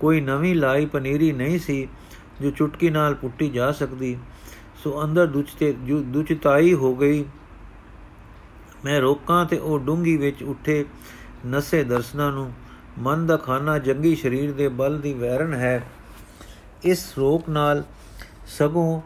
[0.00, 1.88] ਕੋਈ ਨਵੀਂ ਲਾਈ ਪਨੀਰੀ ਨਹੀਂ ਸੀ।
[2.40, 4.16] ਜੋ ਚੁਟਕੀ ਨਾਲ ਪੁੱਟੀ ਜਾ ਸਕਦੀ।
[4.82, 7.24] ਸੋ ਅੰਦਰ ਦੁਚਤੇ ਦੁਚਤਾਈ ਹੋ ਗਈ,
[8.84, 10.84] ਮੈਂ ਰੋਕਾਂ ਤੇ ਉਹ ਡੂੰਗੀ ਵਿੱਚ ਉੱਠੇ
[11.46, 12.50] ਨਸੇ ਦਰਸ਼ਨਾਂ ਨੂੰ।
[12.98, 15.82] ਮਨ ਦਾ ਖਾਨਾ ਜੰਗੀ ਸਰੀਰ ਦੇ ਬਲ ਦੀ ਵੈਰਨ ਹੈ।
[16.84, 17.82] ਇਸ ਰੋਕ ਨਾਲ
[18.48, 19.00] ਸਗੋਂ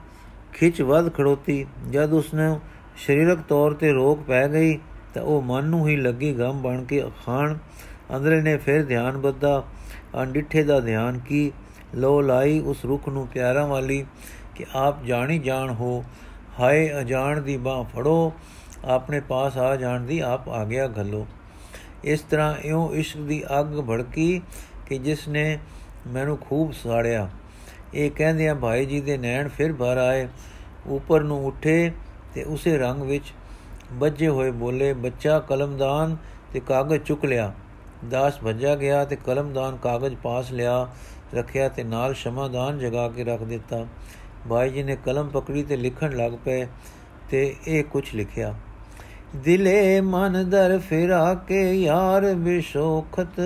[0.53, 2.49] ਖਿੱਚ ਵੱਧ ਖੜੋਤੀ। ਜਦ ਉਸਨੇ
[2.97, 4.79] ਸਰੀਰਕ ਤੌਰ ਤੇ ਰੋਕ ਪੈ ਗਈ,
[5.15, 7.57] ਤਾਂ ਉਹ ਮਨ ਨੂੰ ਹੀ ਲੱਗੀ ਗਮ ਬਣ ਕੇ ਖਾਣ
[8.17, 9.63] ਅੰਦਰੇ ਨੇ ਫਿਰ ਧਿਆਨ ਬੱਧਾ।
[10.15, 11.51] ਅੰਡਿੱਠੇ ਦਾ ਧਿਆਨ ਕੀ
[11.95, 14.07] ਲੋ ਲਾਈ ਉਸ ਰੁੱਖ ਨੂੰ ਪਿਆਰਾਂ ਵਾਲੀ
[14.55, 16.05] ਕਿ ਆਪ ਜਾਣੀ ਜਾਣ ਹੋ।
[16.61, 18.33] ਹਾਏ ਅਜਾਣ ਦੀ ਬਾਹ ਫੜੋ।
[18.85, 21.27] ਆਪਣੇ ਪਾਸ ਆ ਜਾਣ ਦੀ ਆਪ ਆ ਗਿਆ ਗੱਲੋ
[22.05, 24.43] ਇਸ ਤਰ੍ਹਾਂ ਇਉਂ ਇਸ਼ਕ ਦੀ ਅੱਗ ਭੜਕੀ
[24.87, 25.59] ਕਿ ਜਿਸ ਨੇ
[26.07, 27.29] ਮੈਨੂੰ ਖੂਬ ਸਾੜਿਆ।
[27.95, 30.29] ਇਹ ਕਹਿੰਦੇ ਆ ਭਾਈ ਜੀ ਦੇ ਨੈਣ ਫਿਰ ਭਰ ਆਏ।
[30.87, 31.93] ਉੱਪਰ ਨੂੰ ਉੱਠੇ
[32.35, 33.33] ਤੇ ਉਸੇ ਰੰਗ ਵਿੱਚ
[33.93, 36.17] ਵੱਜੇ ਹੋਏ ਬੋਲੇ, ਬੱਚਾ, ਕਲਮਦਾਨ
[36.53, 37.53] ਤੇ ਕਾਗਜ਼ ਚੁੱਕ ਲਿਆ।
[38.11, 40.89] ਦਾਸ ਭੱਜਾ ਗਿਆ ਤੇ ਕਲਮਦਾਨ ਕਾਗਜ਼ ਪਾਸ ਲਿਆ।
[41.35, 43.85] ਰੱਖਿਆ ਤੇ ਨਾਲ ਸ਼ਮਾਦਾਨ ਜਗਾ ਕੇ ਰੱਖ ਦਿੱਤਾ।
[44.49, 46.67] ਭਾਈ ਜੀ ਨੇ ਕਲਮ ਪਕੜੀ ਤੇ ਲਿਖਣ ਲੱਗ ਪਏ
[47.31, 48.55] ਤੇ ਇਹ ਕੁਝ ਲਿਖਿਆ,
[49.37, 53.41] ਦਿਲੇ ਮਨ ਦਰ ਫਿਰਾ ਕੇ ਯਾਰ ਵਿਸ਼ੋਖਤ,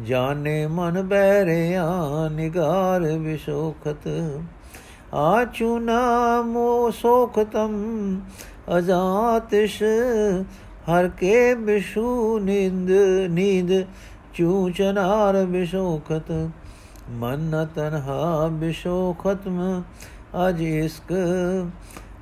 [0.00, 1.84] ਜਾਣੇ ਮਨ ਬਹਿਰਿਆ
[2.32, 4.08] ਨਿਗਾਰ ਵਿਸ਼ੋਖਤ,
[5.14, 7.74] ਆਚੂ ਨਾਮੋ ਸੋਖਤਮ
[8.78, 9.82] ਅਜ਼ਾਤਿਸ਼,
[10.88, 12.90] ਹਰ ਕੇ ਬਿਸ਼ੂ ਨਿੰਦ,
[13.30, 13.72] ਨੀਂਦ
[14.34, 15.44] ਚੂ ਚਨਾਰ
[17.10, 19.82] ਮਨ ਨ ਤਨਹਾ ਬਿਸ਼ੋ ਖਤਮ,
[20.48, 21.12] ਅਜ ਇਸਕ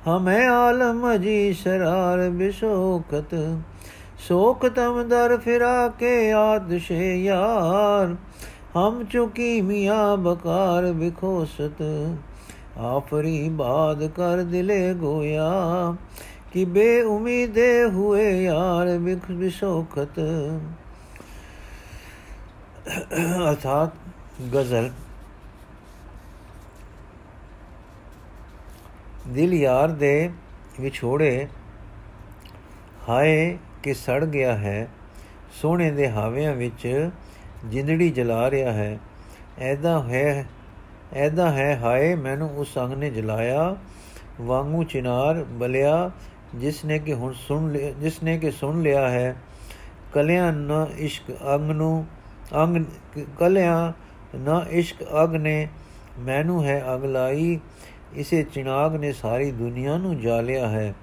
[0.07, 3.35] ਹਮੇ ਆਲਮ ਜੀ ਸ਼ਰਾਰ ਬਿਸ਼ੋਕਤ
[4.19, 8.15] ਸ਼ੋਕ ਤਮ ਦਰ ਫਿਰਾ ਕੇ ਆਦਸ਼ੇ ਯਾਰ,
[8.77, 11.81] ਹਮ ਚੁਕੀ ਮੀਆਂ ਬਕਾਰ ਬਿਖੋਸਤ
[12.77, 15.95] ਆਫਰੀ ਬਾਦ ਕਰ ਦਿਲੇ ਗੋਇਆ
[16.53, 20.19] ਕਿ ਬੇਉਮੀਦੇ ਹੋਏ ਯਾਰ ਬਿਖ ਬਿਸ਼ੋਕਤ
[23.09, 23.91] ਅਰਥਾਤ
[24.53, 24.91] ਗਜ਼ਲ।
[29.27, 30.29] ਦਿਲ ਯਾਰ ਦੇ
[30.81, 31.47] ਵਿਛੋੜੇ,
[33.09, 34.87] ਹਾਏ ਕਿ ਸੜ ਗਿਆ ਹੈ,
[35.61, 37.09] ਸੋਹਣੇ ਦੇ ਹਾਵਿਆਂ ਵਿੱਚ
[37.65, 38.99] ਜਿੰਦੜੀ ਜਲਾ ਰਿਹਾ ਹੈ।
[39.59, 40.45] ਐਦਾ ਹੈ
[41.13, 43.75] ਐਦਾ ਹੈ ਹਾਏ, ਮੈਨੂੰ ਉਸ ਸੰਗ ਨੇ ਜਲਾਇਆ,
[44.41, 46.11] ਵਾਂਗੂ ਚਿਨਾਰ ਬਲਿਆ
[46.55, 49.35] ਜਿਸ ਨੇ ਕਿ ਹੁਣ ਸੁਣ ਲਿਆ ਜਿਸ ਨੇ ਕਿ ਸੁਣ ਲਿਆ ਹੈ।
[50.13, 52.05] ਕਲਿਆਂ ਨ ਇਸ਼ਕ ਅੰਗ ਨੂੰ,
[52.55, 52.85] ਅੰਗ,
[53.39, 53.93] ਕਲਿਆਂ
[54.35, 55.67] ਨ ਇਸ਼ਕ ਅਗ ਨੇ
[56.19, 57.59] ਮੈਨੂੰ ਹੈ ਅਗ ਲਾਈ,
[58.13, 60.93] ਇਸੇ ਚਿਨਾਗ ਨੇ ਸਾਰੀ ਦੁਨੀਆ ਨੂੰ ਜਾਲਿਆ ਹੈ।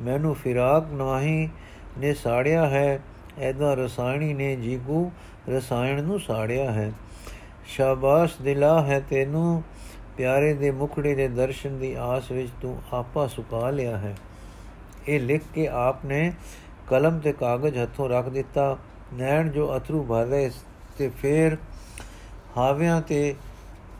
[0.00, 1.48] ਮੈਨੂੰ ਫਿਰਾਕ ਨਾਹੀ
[1.98, 3.00] ਨੇ ਸਾੜਿਆ ਹੈ
[3.38, 5.12] ਐਦਾ ਰਸਾਇਣੀ ਨੇ ਜੀਗੂ
[5.48, 6.92] ਰਸਾਇਣ ਨੂੰ ਸਾੜਿਆ ਹੈ।
[7.66, 9.62] ਸ਼ਾਬਾਸ਼ ਦਿਲਾ ਹੈ ਤੈਨੂੰ,
[10.16, 14.16] ਪਿਆਰੇ ਦੇ ਮੁਖੜੇ ਦੇ ਦਰਸ਼ਨ ਦੀ ਆਸ ਵਿੱਚ ਤੂੰ ਆਪਾ ਸੁਕਾ ਲਿਆ ਹੈ।
[15.08, 16.32] ਇਹ ਲਿਖ ਕੇ ਆਪ ਨੇ
[16.86, 18.78] ਕਲਮ ਤੇ ਕਾਗਜ਼ ਹੱਥੋਂ ਰੱਖ ਦਿੱਤਾ,
[19.14, 20.50] ਨੈਣ ਜੋ ਅਥਰੂ ਭਰ ਰਹੇ
[20.98, 21.56] ਤੇ ਫੇਰ
[22.56, 23.34] ਹਾਵਿਆਂ ਤੇ,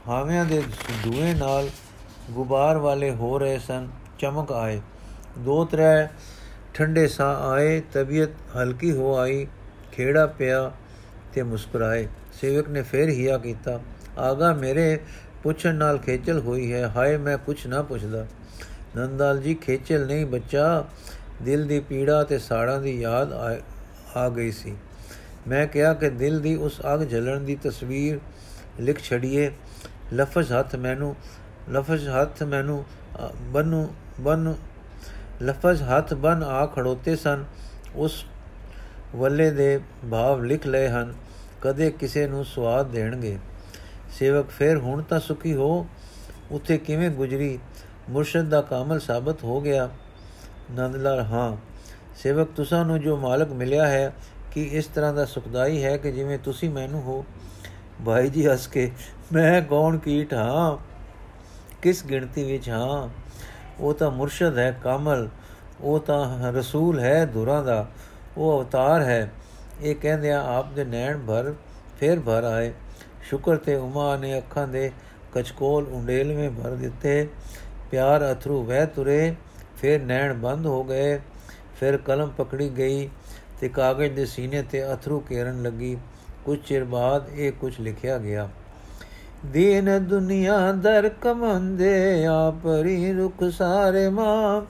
[0.08, 0.62] ਹਾਵਿਆਂ ਦੇ
[1.04, 1.68] ਧੂਏ ਨਾਲ
[2.30, 3.88] ਗੁਬਾਰ ਵਾਲੇ ਹੋ ਰਹੇ ਸਨ,
[4.18, 4.80] ਚਮਕ ਆਏ।
[5.38, 6.06] ਦੋ ਤਰੇ
[6.74, 9.46] ਠੰਡੇ ਸਾਹ ਆਏ, ਤਬੀਅਤ ਹਲਕੀ ਹੋ ਆਈ,
[9.92, 10.70] ਖੇੜਾ ਪਿਆ
[11.32, 12.06] ਤੇ ਮੁਸਕਰਾਏ।
[12.40, 13.78] ਸੇਵਕ ਨੇ ਫੇਰ ਹਿਆ ਕੀਤਾ,
[14.18, 14.98] ਆਗਾ ਮੇਰੇ
[15.42, 18.26] ਪੁੱਛਣ ਨਾਲ ਖੇਚਲ ਹੋਈ ਹੈ, ਹਾਏ ਮੈਂ ਕੁਛ ਨਾ ਪੁੱਛਦਾ।
[18.96, 20.84] ਨੰਦਾਲ ਜੀ, ਖੇਚਲ ਨਹੀਂ, ਬੱਚਾ
[21.42, 23.32] ਦਿਲ ਦੀ ਪੀੜਾ ਤੇ ਸਾੜਾਂ ਦੀ ਯਾਦ
[24.16, 24.74] ਆ ਗਈ ਸੀ।
[25.48, 28.18] ਮੈਂ ਕਿਹਾ ਕਿ ਦਿਲ ਦੀ ਉਸ ਅਗ ਜਲਣ ਦੀ ਤਸਵੀਰ
[28.80, 29.50] ਲਿਖ ਛੜੀਏ
[30.14, 31.14] ਲਫ਼ਜ਼ ਹੱਥ ਮੈਨੂੰ,
[31.70, 32.84] ਲਫ਼ਜ਼ ਹੱਥ ਮੈਨੂੰ
[33.52, 33.86] ਬਨੂ,
[34.20, 34.54] ਬਨ।
[35.42, 37.44] ਲਫ਼ਜ਼ ਹੱਥ ਬਨ ਆ ਖੜੋਤੇ ਸਨ,
[37.96, 38.24] ਉਸ
[39.16, 41.14] ਵੱਲੇ ਦੇ ਭਾਵ ਲਿਖ ਲਏ ਹਨ,
[41.62, 43.38] ਕਦੇ ਕਿਸੇ ਨੂੰ ਸਵਾਦ ਦੇਣਗੇ।
[44.18, 45.86] ਸੇਵਕ ਫਿਰ, ਹੁਣ ਤਾਂ ਸੁਖੀ ਹੋ,
[46.50, 47.58] ਉੱਥੇ ਕਿਵੇਂ ਗੁਜਰੀ?
[48.10, 49.88] ਮੁਰਸ਼ਦ ਦਾ ਕਾਮਲ ਸਾਬਤ ਹੋ ਗਿਆ।
[50.70, 51.56] ਨੰਦ ਲਾਲ ਹਾਂ,
[52.16, 54.12] ਸੇਵਕ, ਤੁਸਾਂ ਨੂੰ ਜੋ ਮਾਲਕ ਮਿਲਿਆ ਹੈ,
[54.52, 57.24] ਕਿ ਇਸ ਤਰ੍ਹਾਂ ਦਾ ਸੁਖਦਾਈ ਹੈ ਕਿ ਜਿਵੇਂ ਤੁਸੀਂ ਮੈਨੂੰ ਹੋ?
[58.06, 58.92] ਭਾਈ ਜੀ ਹੱਸ ਕੇ,
[59.32, 60.76] ਮੈਂ ਕੌਣ ਕੀਟ ਹਾਂ?
[61.82, 63.08] ਕਿਸ ਗਿਣਤੀ ਵਿੱਚ ਹਾਂ?
[63.80, 65.28] ਉਹ ਤਾਂ ਮੁਰਸ਼ਦ ਹੈ ਕਾਮਲ,
[65.80, 67.88] ਉਹ ਤਾਂ ਰਸੂਲ ਹੈ ਦੁਰਾਂ ਦਾ,
[68.36, 69.32] ਉਹ ਅਵਤਾਰ ਹੈ।
[69.82, 71.54] ਇਹ ਕਹਿੰਦਿਆਂ ਆਪ ਦੇ ਨੈਣ ਭਰ
[72.00, 72.72] ਫੇਰ ਭਰ ਆਏ।
[73.22, 74.92] ਸ਼ੁਕਰ ਤੇ ਉਮਾ ਨੇ ਅੱਖਾਂ ਦੇ
[75.34, 77.28] ਕਚਕੋਲ ਉਂਡੇਲਵੇਂ ਭਰ ਦਿੱਤੇ।
[77.90, 79.34] ਪਿਆਰ ਅਥਰੂ ਵਹਿ ਤੁਰੇ,
[79.76, 81.20] ਫਿਰ ਨੈਣ ਬੰਦ ਹੋ ਗਏ।
[81.80, 83.10] ਫਿਰ ਕਲਮ ਪਕੜੀ ਗਈ
[83.60, 85.96] ਤੇ ਕਾਗਜ਼ ਦੇ ਸੀਨੇ ਤੇ ਅਥਰੂ ਕੇਰਨ ਲੱਗੀ।
[86.44, 88.48] ਕੁਝ ਚਿਰ ਬਾਅਦ ਇਹ ਕੁਝ ਲਿਖਿਆ ਗਿਆ
[89.44, 94.60] ਦੀਨ ਦੁਨੀਆ ਦਰ ਕਮੰਦੇ ਆਪਰੀ ਰੁਖ ਸਾਰੇ ਮਾਂ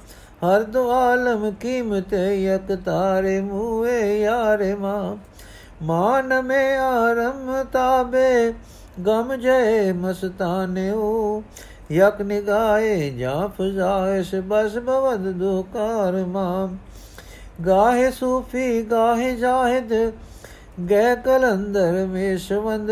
[0.44, 5.16] ਹਰ ਦੋ ਆਲਮ ਕੀਮਤ ਯਕ ਤਾਰੇ ਮੂਏ ਯਾਰੇ ਮਾਂ
[5.82, 8.52] ਮਾਨ ਮੇ ਆਰਮ ਤਾਬੇ
[9.06, 11.42] ਗਮ ਜੈ ਮਸਤਾਨਿਓ
[11.92, 16.68] ਯਕ ਨਿਗਾਏ ਜਾਂ ਫਜ਼ਾਇਸ ਬਸ ਬਵਦ ਦੁਕਾਰ ਮਾਂ
[17.66, 19.92] ਗਾਹੇ ਸੂਫੀ ਗਾਹੇ ਜਾਹਿਦ
[20.78, 22.90] ਗੈ ਕਲੰਦਰ ਮੇਸ਼ਵੰਦ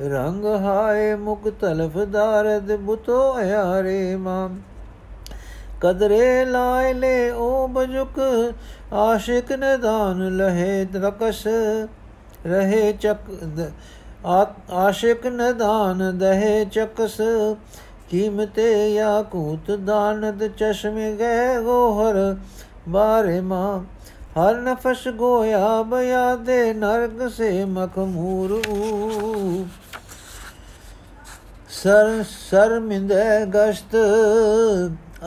[0.00, 4.48] ਰੰਗ ਹਾਏ ਮੁਕਤਲਫ ਦਾਰਦ ਬੁਤੋ ਯਾਰੇ ਮਾਂ।
[5.80, 8.20] ਕਦਰੇ ਲਾਇ ਲੈ ਓ ਬਜੁਕ,
[8.92, 11.46] ਆਸ਼ਿਕ ਨਦਾਨ ਲਹੇ ਦਰਕਸ਼
[12.46, 13.30] ਰਹੇ ਚੱਕ
[14.72, 17.20] ਆਸ਼ਿਕ ਨਦਾਨ ਦਹੇ ਚਕਸ,
[18.10, 22.36] ਕੀਮਤੇ ਯਾਕੂਤ ਦਾਨਦ ਚਸ਼ਮੇ ਗਏ ਗੋਹਰ
[22.88, 23.80] ਬਾਰੇ ਮਾਂ।
[24.30, 28.62] ਹਰ ਨਫਸ ਗੋਇਆ ਬਿਆ ਦੇ ਨਰਕ ਸੇ ਮਖਮੂਰ
[31.68, 33.96] ਸਰ ਸਰ ਮਿੰਦੇ ਗਸ਼ਤ,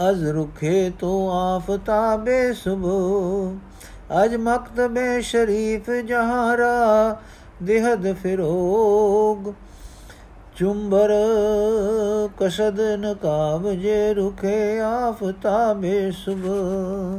[0.09, 3.55] ਅਜ਼ ਰੁਖੇ ਤੋ ਆਫਤਾਬੇ ਸੁਬੋ।
[4.23, 7.17] ਅਜ ਮਕਤਬੇ ਸ਼ਰੀਫ ਜਹਾਰਾ,
[7.63, 9.53] ਦਿਹਦ ਫਿਰੋਗ।
[10.55, 11.13] ਚੁੰਬਰ
[12.39, 17.17] ਕਸ਼ਦ ਨਕਾਬ ਜੇ ਰੁਖੇ ਆਫਤਾਬੇ ਸੁਬੋ।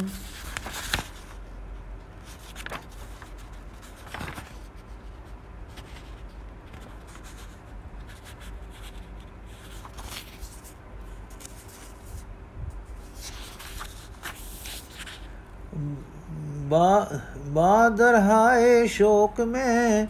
[17.47, 20.07] ਬਾਦਰ ਹਾਏ ਸ਼ੋਕ ਮੈਂ,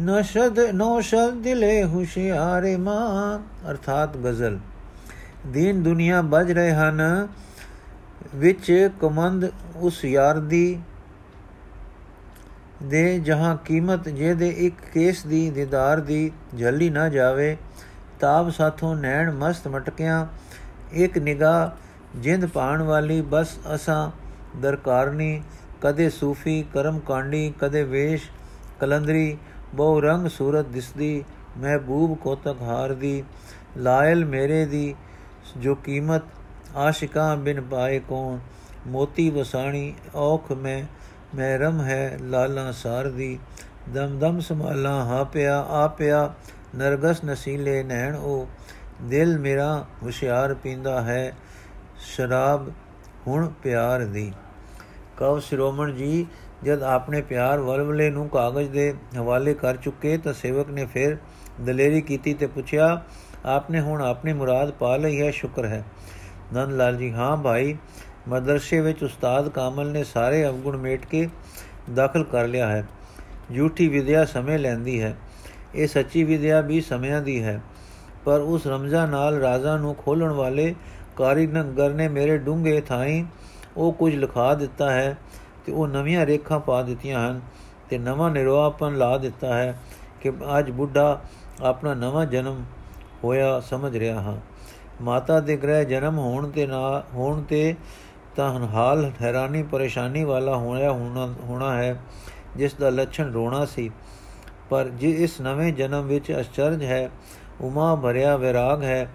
[0.00, 3.38] ਨਸ਼ਦ ਨੋਸ਼ਦ ਦਿਲੇ ਹੁਸ਼ਿਆਰੇ ਮਾਂ।
[3.70, 4.58] ਅਰਥਾਤ ਗਜ਼ਲ।
[5.46, 7.28] ਦੀਨ ਦੁਨੀਆ ਬਜ ਰਹੇ ਹਨ,
[8.34, 10.80] ਵਿੱਚ ਕਮੰਦ ਉਸ ਯਾਰ ਦੀ
[12.82, 17.56] ਦੇ, ਜਹਾਂ ਕੀਮਤ ਜਿਹਦੇ ਇੱਕ ਕੇਸ ਦੀ, ਦੀਦਾਰ ਦੀ ਝੱਲੀ ਨਾ ਜਾਵੇ।
[18.20, 20.26] ਤਾਬ ਸਾਥੋਂ ਨੈਣ ਮਸਤ ਮਟਕਿਆਂ
[20.92, 21.70] ਇੱਕ ਨਿਗਾਹ
[22.18, 24.10] ਜਿੰਦ ਪਾਣ ਵਾਲੀ, ਬਸ ਅਸਾਂ
[24.60, 25.42] ਦਰਕਾਰਨੀ
[25.82, 28.30] ਕਦੇ ਸੂਫੀ ਕਰਮ ਕਾਂਡੀ, ਕਦੇ ਵੇਸ਼
[28.80, 29.36] ਕਲੰਦਰੀ,
[29.74, 31.24] ਬਹੁ ਰੰਗ ਸੂਰਤ ਦਿਸਦੀ,
[31.58, 33.22] ਮਹਿਬੂਬ ਕੋਤਕ ਹਾਰ ਦੀ
[33.76, 34.94] ਲਾਇਲ ਮੇਰੇ ਦੀ
[35.56, 36.22] ਜੋ ਕੀਮਤ,
[36.76, 38.38] ਆਸ਼ਿਕਾਂ ਬਿਨ ਪਾਏ ਕੌਣ,
[38.86, 40.82] ਮੋਤੀ ਵਸਾਣੀ, ਔਖ ਮੈਂ,
[41.34, 43.38] ਮਹਿਰਮ ਹੈ ਲਾਲਾ ਸਾਰ ਦੀ
[43.88, 46.34] ਦਮ ਦਮ ਸੰਭਾਲਾ ਹਾ ਪਿਆ ਆ ਪਿਆ
[46.74, 48.46] ਨਰਗਸ ਨਸੀਲੇ ਨੈਣ ਉਹ
[49.02, 51.34] ਦਿਲ ਮੇਰਾ ਹੁਸ਼ਿਆਰ ਪੀਂਦਾ ਹੈ,
[52.06, 52.70] ਸ਼ਰਾਬ
[53.26, 54.32] ਹੁਣ ਪਿਆਰ ਦੀ।
[55.18, 56.26] ਕਉ ਸ਼੍ਰੋਮਣ ਜੀ,
[56.64, 61.16] ਜਦ ਆਪਣੇ ਪਿਆਰ ਵਲਵਲੇ ਨੂੰ ਕਾਗਜ਼ ਦੇ ਹਵਾਲੇ ਕਰ ਚੁੱਕੇ ਤਾਂ ਸੇਵਕ ਨੇ ਫਿਰ
[61.60, 63.02] ਦਲੇਰੀ ਕੀਤੀ ਤੇ ਪੁੱਛਿਆ,
[63.44, 65.84] ਆਪਨੇ ਹੁਣ ਆਪਣੀ ਮੁਰਾਦ ਪਾ ਲਈ ਹੈ, ਸ਼ੁਕਰ ਹੈ।
[66.54, 67.76] ਨੰਦ ਲਾਲ ਜੀ, ਹਾਂ ਭਾਈ,
[68.28, 71.28] ਮਦਰਸੇ ਵਿੱਚ ਉਸਤਾਦ ਕਾਮਲ ਨੇ ਸਾਰੇ ਅਵਗੁਣ ਮੇਟ ਕੇ
[71.94, 72.86] ਦਾਖਲ ਕਰ ਲਿਆ ਹੈ।
[73.56, 75.16] ਝੂਠੀ ਵਿਦਿਆ ਸਮੇਂ ਲੈਂਦੀ ਹੈ।
[75.74, 77.60] ਇਹ ਸੱਚੀ ਵਿਦਿਆ ਵੀ ਸਮਿਆਂ ਦੀ ਹੈ।
[78.24, 80.74] ਪਰ ਉਸ ਰਮਜ਼ਾ ਨਾਲ ਰਾਜ਼ਾ ਨੂੰ ਖੋਲਣ ਵਾਲੇ
[81.16, 83.26] ਕਾਰੀ ਕਾਰੀਗਰ ਨੇ ਮੇਰੇ ਡੂੰਘੇ ਥਾਈ
[83.76, 85.16] ਉਹ ਕੁਝ ਲਿਖਾ ਦਿੱਤਾ ਹੈ
[85.66, 87.40] ਤੇ ਉਹ ਨਵੀਆਂ ਰੇਖਾਂ ਪਾ ਦਿੱਤੀਆਂ ਹਨ
[87.90, 89.78] ਤੇ ਨਵਾਂ ਨਿਰਵਾਪਨ ਲਾ ਦਿੱਤਾ ਹੈ
[90.20, 91.20] ਕਿ ਅੱਜ ਬੁੱਢਾ
[91.62, 92.64] ਆਪਣਾ ਨਵਾਂ ਜਨਮ
[93.24, 94.36] ਹੋਇਆ ਸਮਝ ਰਿਹਾ ਹਾਂ।
[95.02, 97.74] ਮਾਤਾ ਦੇ ਗ੍ਰਹਿ ਜਨਮ ਹੋਣ ਤੇ ਨਾ ਹੋਣ ਤੇ
[98.36, 100.92] ਤਾਂ ਹਾਲ ਹੈਰਾਨੀ ਪਰੇਸ਼ਾਨੀ ਵਾਲਾ ਹੋਇਆ
[101.44, 101.96] ਹੋਣਾ ਹੈ,
[102.56, 103.90] ਜਿਸ ਦਾ ਲੱਛਣ ਰੋਣਾ ਸੀ।
[104.70, 107.10] ਪਰ ਜੇ ਇਸ ਨਵੇਂ ਜਨਮ ਵਿੱਚ ਅਚਰਜ ਹੈ,
[107.60, 109.08] ਉਮਾ ਭਰਿਆ ਵਿਰਾਗ ਹੈ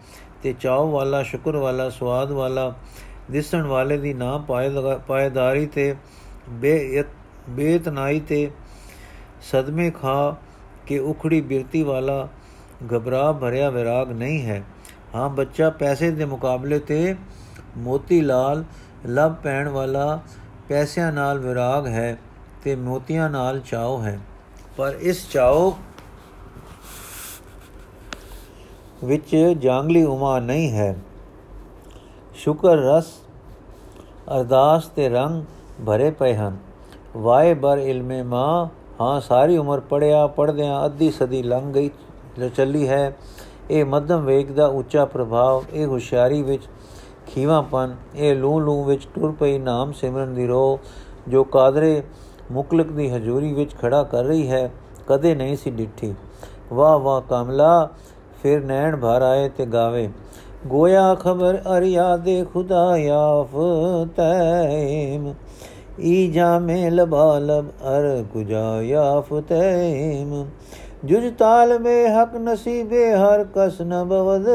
[0.44, 2.76] ਤੇ ਚਾਉ ਵਾਲਾ, ਸ਼ੁਕਰ ਵਾਲਾ ਸਵਾਦ ਵਾਲਾ
[3.32, 4.46] ਦਿਸਣ ਵਾਲੇ ਦੀ ਨਾ
[5.08, 5.96] ਪਾਇਦਾਰੀ ਤੇ
[6.50, 7.04] ਬੇ
[7.50, 8.52] ਬੇਤਨਾਈ ਤੇ
[9.52, 10.36] ਸਦਮੇ ਖਾ
[10.88, 12.28] ਕੇ ਉਖੜੀ ਬਿਰਤੀ ਵਾਲਾ
[12.96, 14.64] ਘਬਰਾ ਭਰਿਆ ਵਿਰਾਗ ਨਹੀਂ ਹੈ।
[15.16, 17.16] ਹਾਂ, ਬੱਚਾ ਪੈਸੇ ਦੇ ਮੁਕਾਬਲੇ ਤੇ
[17.78, 18.64] ਮੋਤੀ ਲਾਲ
[19.06, 20.22] ਲਵ ਪੈਣ ਵਾਲਾ
[20.70, 22.18] ਪੈਸਿਆਂ ਨਾਲ ਵਿਰਾਗ ਹੈ
[22.64, 24.20] ਤੇ ਮੋਤੀਆਂ ਨਾਲ ਚਾਉ ਹੈ।
[24.78, 25.74] ਪਰ ਇਸ ਚਾਉ
[29.04, 30.96] ਵਿੱਚ ਜਾਂਗਲੀ ਉਮਾ ਨਹੀਂ ਹੈ।
[32.36, 33.21] ਸ਼ੁਕਰ ਰਸ
[34.36, 35.44] ਅਰਦਾਸ ਤੇ ਰੰਗ
[35.88, 36.58] ਭਰੇ ਪਏ ਹਨ।
[37.18, 38.70] ਵਾਏ ਬਰ ਇਲਮੇ ਮਾ,
[39.02, 41.90] ਹਾਂ ਸਾਰੀ ਉਮਰ ਪੜਿਆ ਪੜਦਿਆਂ ਅੱਧੀ ਸਦੀ ਲੰਘ ਗਈ
[42.56, 43.16] ਚੱਲੀ ਹੈ।
[43.70, 46.64] ਇਹ ਮੱਧਮ ਵੇਗ ਦਾ ਉੱਚਾ ਪ੍ਰਭਾਵ, ਇਹ ਹੁਸ਼ਿਆਰੀ ਵਿੱਚ
[47.28, 50.80] ਖੀਵਾਪਨ, ਇਹ ਲੂ ਲੂ ਵਿੱਚ ਟੁਰ ਪਈ ਨਾਮ ਸਿਮਰਨ ਦੀ ਰੋ
[51.28, 52.02] ਜੋ ਕਾਦਰੇ
[52.52, 54.72] ਮੁਕਲਕ ਦੀ ਹਜ਼ੂਰੀ ਵਿੱਚ ਖੜਾ ਕਰ ਰਹੀ ਹੈ,
[55.08, 56.14] ਕਦੇ ਨਹੀਂ ਸੀ ਡਿੱਠੀ।
[56.74, 57.90] ਵਾਹ ਵਾਹ ਕਮਲਾ,
[58.44, 60.10] ਫਿਰ ਨੈਣ ਭਰ ਆਏ ਤੇ ਗਾਵੇ
[60.68, 63.64] ਗੋਇਆ ਖਬਰ ਅਰਿਆ ਦੇ ਖੁਦਾ ਯਾਫਤੈਮ
[66.00, 70.46] ਈ ਜਾਮੇ ਲਬਾ ਲਬ ਅਰ ਕੁਜਾ ਯਾਫਤੈਮ
[71.06, 74.48] ਜੁਜ ਤਾਲ ਮੇ ਹਕ ਨਸੀਬੇ ਹਰ ਕਸ ਨ ਬਵਦ,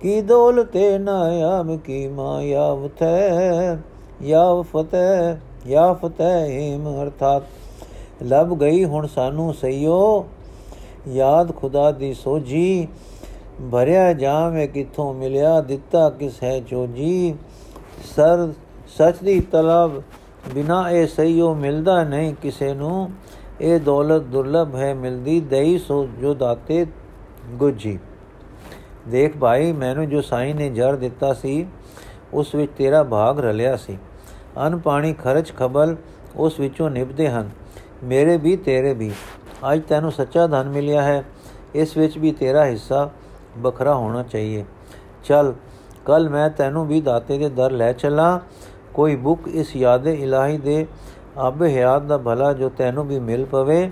[0.00, 3.76] ਕੀ ਦੌਲਤੇ ਨਾਯਾਮ ਕੀ ਮਾਇਆ ਵਥੈ
[4.22, 7.42] ਯਾਫਤੈ ਯਾਫਤੈਮ ਅਰਥਾਤ
[8.22, 10.24] ਲਬ ਗਈ ਹੁਣ ਸਾਨੂੰ ਸਈਓ।
[11.08, 12.88] ਯਾਦ ਖੁਦਾ ਦੀ ਸੋਝੀ
[13.72, 17.34] ਭਰਿਆ ਜਾਵੇਂ, ਕਿੱਥੋਂ ਮਿਲਿਆ ਦਿੱਤਾ ਕਿਸ ਹੈ ਚੋਜੀ
[18.16, 18.52] ਸਰ,
[18.86, 20.02] ਸੱਚ ਦੀ ਤਲਬ
[20.54, 23.10] ਬਿਨਾ ਇਹ ਸਈਓ ਮਿਲਦਾ ਨਹੀਂ ਕਿਸੇ ਨੂੰ।
[23.60, 26.86] ਇਹ ਦੌਲਤ ਦੁਰਲਭ ਹੈ, ਮਿਲਦੀ ਦਈ ਸੋ ਜੋ ਦਾਤੇ
[27.48, 27.98] ਗੁਜੀ
[29.08, 31.66] ਦੇਖ ਭਾਈ, ਮੈਨੂੰ ਜੋ ਸਾਈਂ ਨੇ ਜਰ ਦਿੱਤਾ ਸੀ,
[32.32, 33.98] ਉਸ ਵਿੱਚ ਤੇਰਾ ਭਾਗ ਰਲਿਆ ਸੀ।
[34.66, 35.96] ਅਨ ਪਾਣੀ ਖਰਚ ਖਬਲ
[36.36, 37.50] ਉਸ ਵਿੱਚੋਂ ਨਿਭਦੇ ਹਨ।
[38.04, 39.12] ਮੇਰੇ ਵੀ ਤੇਰੇ ਵੀ।
[39.72, 41.24] ਅੱਜ ਤੈਨੂੰ ਸੱਚਾ ਧਨ ਮਿਲਿਆ ਹੈ।
[41.74, 43.10] ਇਸ ਵਿੱਚ ਵੀ ਤੇਰਾ ਹਿੱਸਾ
[43.58, 44.64] ਬਖਰਾ ਹੋਣਾ ਚਾਹੀਏ।
[45.24, 45.54] ਚਲ
[46.06, 48.40] ਕੱਲ ਮੈਂ ਤੈਨੂੰ ਵੀ ਦਾਤੇ ਦੇ ਦਰ ਲੈ ਚੱਲਾਂ।
[48.94, 50.86] ਕੋਈ ਬੁੱਕ ਇਸ ਯਾਦੇ ਇਲਾਹੀ ਦੇ
[51.48, 53.90] ਅਬ ਹਿਆਤ ਦਾ ਭਲਾ ਜੋ ਤੈਨੂੰ ਵੀ ਮਿਲ ਪਵੇ,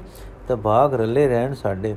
[0.49, 1.95] ਤਾਂ ਭਾਗ ਰੱਲੇ ਰਹਿਣ ਸਾਡੇ।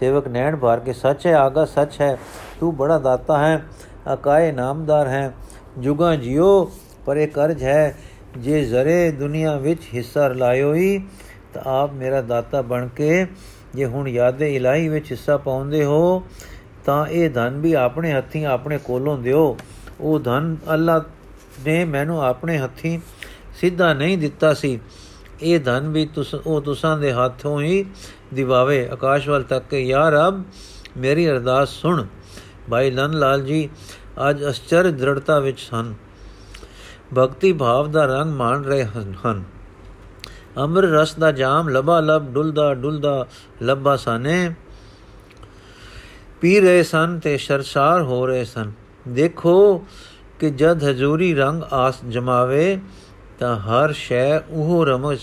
[0.00, 2.18] ਸੇਵਕ ਨੈਣ ਭਾਰ ਕੇ, ਸੱਚ ਹੈ, ਆਗਾ ਸੱਚ ਹੈ,
[2.60, 3.64] ਤੂੰ ਬੜਾ ਦਾਤਾ ਹੈ,
[4.12, 5.32] ਅਕਾਏ ਨਾਮਦਾਰ ਹੈ।
[5.78, 6.70] ਜੁਗਾ ਜਿਓ,
[7.06, 7.94] ਪਰ ਇਹ ਕਰਜ ਹੈ,
[8.38, 11.06] ਜੇ ਜ਼ਰੇ ਦੁਨੀਆ ਵਿੱਚ ਹਿੱਸਾ ਲਾਇਓ ਹੀ
[11.54, 13.26] ਤਾਂ ਆਪ ਮੇਰਾ ਦਾਤਾ ਬਣ ਕੇ,
[13.74, 16.22] ਜੇ ਹੁਣ ਯਾਦੇ ਇਲਾਹੀ ਵਿੱਚ ਹਿੱਸਾ ਪਾਉਂਦੇ ਹੋ
[16.88, 19.56] ਤਾਂ ਇਹ ਧਨ ਵੀ ਆਪਣੇ ਹੱਥੀਂ ਆਪਣੇ ਕੋਲੋਂ ਦਿਓ।
[20.00, 20.98] ਉਹ ਧਨ ਅੱਲਾ
[21.66, 22.98] ਨੇ ਮੈਨੂੰ ਆਪਣੇ ਹੱਥੀਂ
[23.60, 24.80] ਸਿੱਧਾ ਨਹੀਂ ਦਿੱਤਾ ਸੀ।
[25.42, 27.84] ਇਹ ਧਨ ਵੀ ਤੁਸ, ਉਹ ਤੁਸਾਂ ਦੇ ਹੱਥੋਂ ਹੀ
[28.34, 30.42] ਦਿਵਾਵੇ। ਆਕਾਸ਼ ਵੱਲ ਤੱਕ ਕੇ ਯਾ ਰੱਬ,
[30.96, 32.04] ਮੇਰੀ ਅਰਦਾਸ ਸੁਣ।
[32.70, 33.68] ਭਾਈ ਲਨ ਲਾਲ ਜੀ,
[34.28, 35.94] ਅੱਜ ਅਸਚਰ ਦ੍ਰਿੜਤਾ ਵਿੱਚ ਹਨ
[37.18, 39.44] ਭਗਤੀ ਭਾਵ ਦਾ ਰੰਗ ਮਾਣ ਰਹੇ ਹਨ
[40.64, 43.26] ਅਮਰ ਰਸ ਦਾ ਜਾਮ ਲਬਾ ਲਬ ਡੁਲਦਾ ਡੁਲਦਾ
[43.62, 44.54] ਲੱਭਾ ਸਾਨੇ।
[46.40, 48.72] ਪੀ ਰਹੇ ਸਨ ਤੇ ਸ਼ਰਸ਼ਾਰ ਹੋ ਰਹੇ ਸਨ।
[49.08, 49.84] ਦੇਖੋ
[50.38, 52.78] ਕਿ ਜਦ ਹਜ਼ੂਰੀ ਰੰਗ ਆਸ ਜਮਾਵੇ
[53.38, 55.18] ਤਾਂ ਹਰ ਸ਼ੈ ਉਹ ਰਮਜ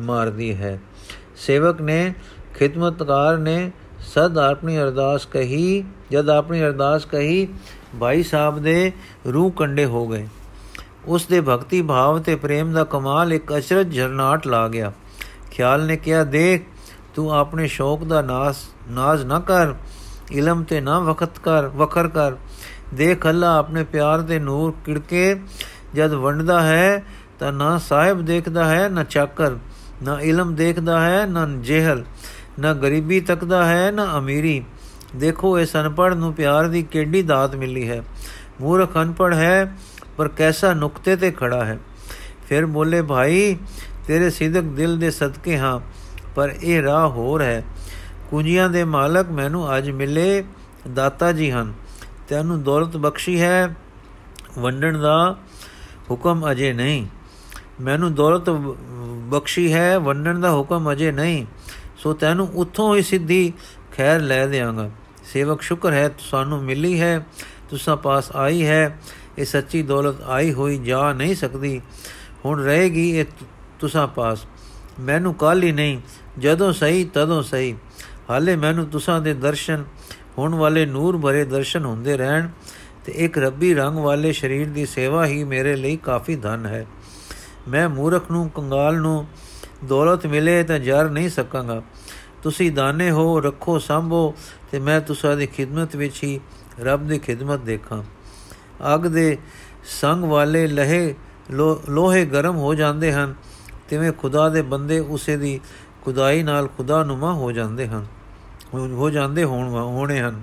[0.00, 0.78] ਮਾਰਦੀ ਹੈ।
[1.36, 2.14] ਸੇਵਕ ਨੇ,
[2.54, 3.70] ਖਿਦਮਤਕਾਰ ਨੇ
[4.00, 7.48] ਸਦ ਆਪਣੀ ਅਰਦਾਸ ਕਹੀ, ਜਦ ਆਪਣੀ ਅਰਦਾਸ ਕਹੀ,
[8.00, 8.92] ਭਾਈ ਸਾਹਿਬ ਦੇ
[9.32, 10.28] ਰੂਹ ਕੰਡੇ ਹੋ ਗਏ।
[11.06, 14.92] ਉਸ ਦੇ ਭਗਤੀ ਭਾਵ ਤੇ ਪ੍ਰੇਮ ਦਾ ਕਮਾਲ ਇੱਕ ਅਚਰਜ ਝਰਨਾਟ ਲਾ ਗਿਆ।
[15.50, 16.62] ਖਿਆਲ ਨੇ ਕਿਹਾ, ਦੇਖ,
[17.14, 18.56] ਤੂੰ ਆਪਣੇ ਸ਼ੌਕ ਦਾ ਨਾਸ,
[18.90, 19.74] ਨਾਜ਼ ਨਾ ਕਰ।
[20.32, 22.32] ਇਲਮ ਤੇ ਨਾ ਵਖਤ ਕਰ, ਵਖਰ ਕਰ।
[22.94, 25.36] ਦੇਖ ਅੱਲਾ ਆਪਣੇ ਪਿਆਰ ਦੇ ਨੂਰ ਕਿੜਕੇ
[25.94, 27.04] ਜਦ ਵੰਡਦਾ ਹੈ,
[27.38, 29.56] ਤਾਂ ਨਾ ਸਾਹਿਬ ਦੇਖਦਾ ਹੈ, ਨਾ ਚਾਕਰ,
[30.02, 32.04] ਨਾ ਇਲਮ ਦੇਖਦਾ ਹੈ, ਨਾ ਜਹਿਲ,
[32.58, 34.64] ਨਾ ਗਰੀਬੀ ਤੱਕਦਾ ਹੈ, ਨਾ ਅਮੀਰੀ।
[35.16, 38.02] ਦੇਖੋ, ਇਸ ਅਨਪੜ ਨੂੰ ਪਿਆਰ ਦੀ ਕਿੱਡੀ ਦਾਤ ਮਿਲੀ ਹੈ?
[38.60, 39.74] ਮੂਰਖ ਅਨਪੜ ਹੈ,
[40.16, 41.78] ਪਰ ਕੈਸਾ ਨੁਕਤੇ ਤੇ ਖੜਾ ਹੈ?
[42.48, 43.56] ਫਿਰ ਬੋਲੇ, ਭਾਈ,
[44.06, 45.80] ਤੇਰੇ ਸਿੱਧਕ ਦਿਲ ਦੇ ਸਦਕੇ ਹਾਂ,
[46.34, 47.64] ਪਰ ਇਹ ਰਾਹ ਹੋਰ ਹੈ।
[48.30, 50.44] ਕੁੰਜੀਆਂ ਦੇ ਮਾਲਕ ਮੈਨੂੰ ਅੱਜ ਮਿਲੇ,
[50.94, 51.74] ਦਾਤਾ ਜੀ ਹਨ।
[52.28, 53.76] ਤੈਨੂੰ ਦੌਲਤ ਬਖਸ਼ੀ ਹੈ,
[54.58, 55.36] ਵੰਡਣ ਦਾ
[56.10, 57.06] ਹੁਕਮ ਅਜੇ ਨਹੀਂ।
[57.80, 58.50] ਮੈਨੂੰ ਦੌਲਤ
[59.28, 61.46] ਬਖਸ਼ੀ ਹੈ, ਵੰਡਣ ਦਾ ਹੁਕਮ ਅਜੇ ਨਹੀਂ।
[61.98, 63.52] ਸੋ ਤੈਨੂੰ ਉੱਥੋਂ ਹੀ ਸਿੱਧੀ
[63.96, 64.90] ਖੈਰ ਲੈ ਦੇਵਾਂਗਾ
[65.24, 67.26] ਸੇਵਕ, ਸ਼ੁਕਰ ਹੈ, ਸਾਨੂੰ ਮਿਲੀ ਹੈ,
[67.70, 68.98] ਤੁਸਾਂ ਪਾਸ ਆਈ ਹੈ।
[69.38, 71.80] ਇਹ ਸੱਚੀ ਦੌਲਤ ਆਈ ਹੋਈ ਜਾ ਨਹੀਂ ਸਕਦੀ।
[72.44, 73.24] ਹੁਣ ਰਹੇਗੀ ਇਹ
[73.78, 74.38] ਤੁਸਾਂ ਪਾਸ।
[75.00, 76.00] ਮੈਨੂੰ ਕੱਲ ਹੀ ਨਹੀਂ,
[76.38, 77.76] ਜਦੋਂ ਸਹੀ, ਤਦੋਂ ਸਹੀ।
[78.30, 79.84] ਹਾਲੇ ਮੈਨੂੰ ਤੁਸਾਂ ਦੇ ਦਰਸ਼ਨ,
[80.38, 82.48] ਹੋਣ ਵਾਲੇ ਨੂਰ ਭਰੇ ਦਰਸ਼ਨ ਹੁੰਦੇ ਰਹਿਣ
[83.04, 86.86] ਤੇ ਇੱਕ ਰੱਬੀ ਰੰਗ ਵਾਲੇ ਸਰੀਰ ਦੀ ਸੇਵਾ ਹੀ ਮੇਰੇ ਲਈ ਕਾਫੀ ਧਨ ਹੈ।
[87.68, 89.26] ਮੈਂ ਮੂਰਖ ਨੂੰ, ਕੰਗਾਲ ਨੂੰ
[89.84, 91.82] ਦੌਲਤ ਮਿਲੇ ਤਾਂ ਜਰ ਨਹੀਂ ਸਕਾਂਗਾ।
[92.42, 94.34] ਤੁਸੀਂ ਦਾਨੇ ਹੋ, ਰੱਖੋ ਸੰਭੋ
[94.70, 96.40] ਤੇ ਮੈਂ ਤੁਸਾਂ ਦੀ ਖਿਦਮਤ ਵਿੱਚ ਹੀ
[96.80, 98.02] ਰੱਬ ਦੀ ਖਿਦਮਤ ਦੇਖਾਂ।
[98.94, 99.38] ਅਗ ਦੇ
[100.00, 101.14] ਸੰਗ ਵਾਲੇ ਲਹੇ
[101.88, 103.34] ਲੋਹੇ ਗਰਮ ਹੋ ਜਾਂਦੇ ਹਨ,
[103.88, 105.60] ਤਿਵੇਂ ਖੁਦਾ ਦੇ ਬੰਦੇ ਉਸੇ ਦੀ
[106.02, 108.06] ਖੁਦਾਈ ਨਾਲ ਖੁਦਾ ਨੁਮਾ ਹੋ ਜਾਂਦੇ ਹਨ।
[108.74, 110.42] ਹੋ ਜਾਂਦੇ ਹੋਣ, ਹੋਣੇ ਹਨ।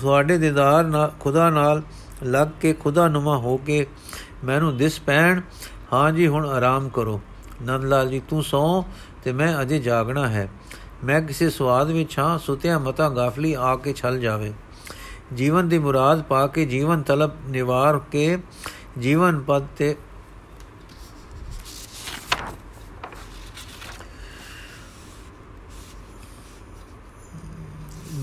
[0.00, 1.82] ਤੁਹਾਡੇ ਦੀਦਾਰ ਨਾਲ ਖੁਦਾ ਨਾਲ
[2.22, 3.86] ਲੱਗ ਕੇ ਖੁਦਾ ਨੁਮਾ ਹੋ ਕੇ
[4.44, 5.40] ਮੈਨੂੰ ਦਿਸ ਪੈਣ,
[5.92, 7.20] ਹਾਂ ਜੀ, ਹੁਣ ਆਰਾਮ ਕਰੋ।
[7.62, 8.84] ਨੰਦ ਲਾਲ ਜੀ, ਤੂੰ ਸੌ
[9.24, 10.48] ਤੇ ਮੈਂ ਅਜੇ ਜਾਗਣਾ ਹੈ।
[11.04, 14.52] ਮੈਂ ਕਿਸੇ ਸਵਾਦ ਵਿੱਚ ਹਾਂ, ਸੁਤਿਆ ਮਤਾ ਗਾਫਲੀ ਆ ਕੇ ਛਲ ਜਾਵੇ।
[15.34, 18.38] ਜੀਵਨ ਦੀ ਮੁਰਾਦ ਪਾ ਕੇ ਜੀਵਨ ਤਲਬ ਨਿਵਾਰ ਕੇ
[18.98, 19.96] ਜੀਵਨ ਪਦ ਤੇ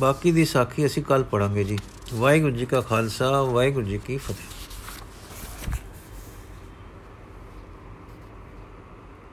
[0.01, 1.77] ਬਾਕੀ ਦੀ ਸਾਖੀ ਅਸੀਂ ਕੱਲ ਪੜਾਂਗੇ ਜੀ।
[2.13, 4.60] ਵਾਹਿਗੁਰੂ ਜੀ ਕਾ ਖਾਲਸਾ, ਵਾਹਿਗੁਰੂ ਜੀ ਕੀ ਫਤਿਹ।